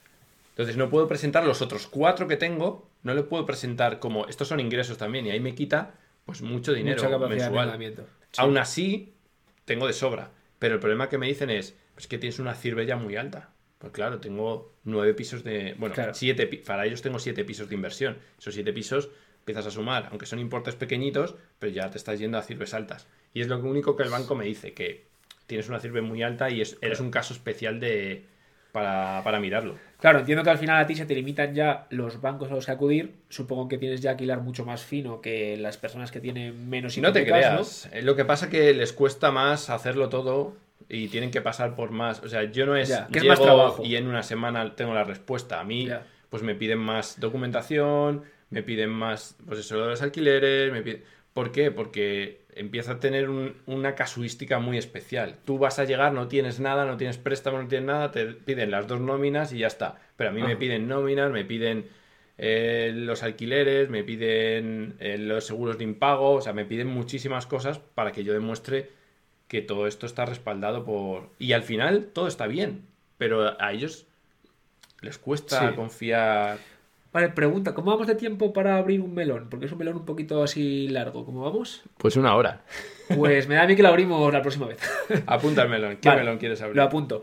[0.50, 4.48] Entonces no puedo presentar los otros 4 que tengo, no le puedo presentar como, estos
[4.48, 5.94] son ingresos también, y ahí me quita
[6.26, 7.96] pues mucho dinero Mucha mensual.
[8.32, 8.42] Sí.
[8.42, 9.13] Aún así,
[9.66, 10.32] tengo de sobra.
[10.60, 13.50] Pero el problema que me dicen es, pues que tienes una CIRBE ya muy alta.
[13.80, 15.76] Pues claro, tengo nueve pisos de...
[15.78, 16.14] Bueno, Claro.
[16.14, 18.18] siete, para ellos tengo siete pisos de inversión.
[18.40, 19.10] Esos siete pisos
[19.40, 23.08] empiezas a sumar, aunque son importes pequeñitos, pero ya te estás yendo a CIRBES altas.
[23.34, 25.06] Y es lo único que el banco me dice, que
[25.48, 28.26] tienes una CIRBE muy alta y es- eres un caso especial de
[28.74, 29.76] para, para mirarlo.
[30.02, 32.66] Claro, entiendo que al final a ti se te limitan ya los bancos a los
[32.66, 33.14] que acudir.
[33.30, 36.98] Supongo que tienes ya que hilar mucho más fino que las personas que tienen menos
[36.98, 37.88] No te creas.
[37.94, 40.58] Eh, Lo que pasa que les cuesta más hacerlo todo
[40.90, 42.22] y tienen que pasar por más.
[42.24, 42.90] O sea, yo no es.
[42.90, 43.84] Ya, que es más trabajo.
[43.86, 45.62] Y en una semana tengo la respuesta.
[45.62, 46.04] A mí, Ya.
[46.30, 49.38] pues me piden más documentación, me piden más.
[49.46, 50.74] Pues eso, de los alquileres.
[50.74, 51.04] Me piden...
[51.34, 51.72] ¿Por qué?
[51.72, 55.36] Porque empieza a tener un- una casuística muy especial.
[55.46, 58.72] Tú vas a llegar, no tienes nada, no tienes préstamo, no tienes nada, te piden
[58.72, 60.00] las dos nóminas y ya está.
[60.16, 60.60] Pero a mí me Ajá.
[60.60, 61.86] piden nóminas, me piden
[62.38, 67.46] eh, los alquileres, me piden eh, los seguros de impago, o sea, me piden muchísimas
[67.46, 68.90] cosas para que yo demuestre
[69.48, 71.30] que todo esto está respaldado por...
[71.38, 72.86] Y al final todo está bien,
[73.20, 74.08] pero a ellos
[75.02, 75.76] les cuesta Sí.
[75.76, 76.58] confiar...
[77.14, 79.48] Vale, pregunta, ¿cómo vamos de tiempo para abrir un melón?
[79.48, 81.24] Porque es un melón un poquito así largo.
[81.26, 81.84] ¿Cómo vamos?
[82.00, 82.64] Pues una hora.
[83.16, 84.80] Pues me da a mí que lo abrimos la próxima vez.
[85.28, 85.98] Apunta el melón.
[86.02, 86.76] ¿Qué Vale, melón quieres abrir?
[86.76, 87.22] Lo apunto.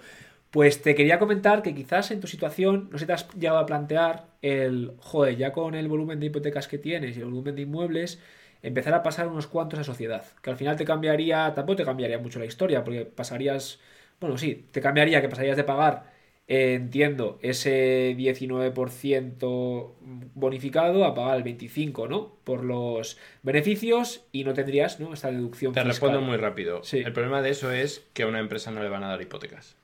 [0.52, 3.66] Pues te quería comentar que quizás en tu situación no se te has llegado a
[3.66, 7.62] plantear el, joder, ya con el volumen de hipotecas que tienes y el volumen de
[7.62, 8.20] inmuebles,
[8.62, 10.24] empezar a pasar unos cuantos a sociedad.
[10.40, 13.80] Que al final te cambiaría, tampoco te cambiaría mucho la historia, porque pasarías,
[14.20, 16.12] bueno, sí, te cambiaría que pasarías de pagar,
[16.52, 19.92] eh, entiendo, ese 19%
[20.34, 22.34] bonificado a pagar el 25%, ¿no?
[22.44, 25.12] Por los beneficios y no tendrías, ¿no?
[25.14, 25.88] Esta deducción Te fiscal.
[25.90, 26.82] respondo muy rápido.
[26.82, 26.98] Sí.
[26.98, 29.76] El problema de eso es que a una empresa no le van a dar hipotecas.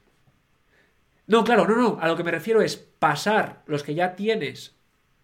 [1.28, 1.98] No, claro, no, no.
[2.00, 4.74] A lo que me refiero es pasar los que ya tienes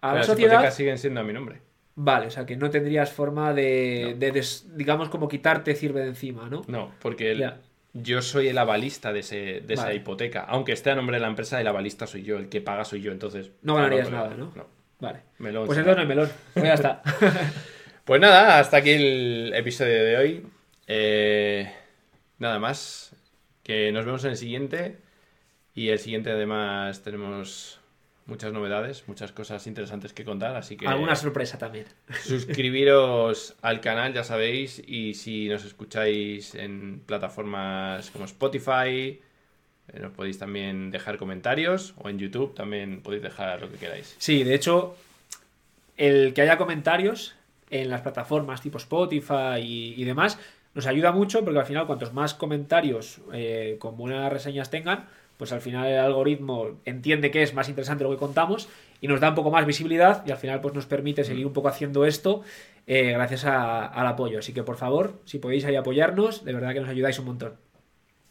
[0.01, 0.53] a la Las sociedad.
[0.53, 1.59] hipotecas siguen siendo a mi nombre.
[1.95, 4.17] Vale, o sea que no tendrías forma de, No.
[4.17, 6.63] de des- digamos, como quitarte sirve de encima, ¿no?
[6.67, 7.53] No, porque el-.
[7.93, 10.41] Yo soy el avalista de, ese, de esa hipoteca.
[10.41, 13.01] Aunque esté a nombre de la empresa, el avalista soy yo, el que paga soy
[13.01, 13.11] yo.
[13.11, 13.51] Entonces.
[13.61, 14.51] No ganarías nada, ¿no?
[14.55, 14.67] No.
[14.99, 15.19] Vale.
[15.37, 16.29] Melón, Pues entonces no melón.
[16.53, 17.01] Pues ya está.
[18.05, 20.45] Pues nada, hasta aquí el episodio de hoy.
[20.87, 21.71] Eh,
[22.37, 23.15] nada más.
[23.63, 24.97] Que nos vemos en el siguiente.
[25.73, 27.79] Y el siguiente, además, tenemos
[28.25, 30.55] muchas novedades, muchas cosas interesantes que contar.
[30.55, 31.85] Así que Alguna sorpresa también.
[32.23, 34.81] suscribiros al canal, ya sabéis.
[34.85, 39.19] Y si nos escucháis en plataformas como Spotify,
[39.89, 41.93] eh, nos podéis también dejar comentarios.
[41.97, 44.15] O en YouTube también podéis dejar lo que queráis.
[44.17, 44.95] Sí, de hecho,
[45.97, 47.35] el que haya comentarios
[47.69, 50.37] en las plataformas tipo Spotify y, y demás
[50.75, 55.07] nos ayuda mucho porque al final cuantos más comentarios eh, con buenas reseñas tengan,
[55.37, 58.69] pues al final el algoritmo entiende que es más interesante lo que contamos
[59.01, 61.53] y nos da un poco más visibilidad y al final pues nos permite seguir un
[61.53, 62.41] poco haciendo esto
[62.87, 64.39] eh, gracias a- al apoyo.
[64.39, 67.53] Así que por favor, si podéis ahí apoyarnos, de verdad que nos ayudáis un montón.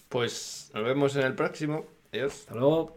[0.08, 1.86] Pues nos vemos en el próximo.
[2.12, 2.32] Adiós.
[2.40, 2.90] Hasta luego.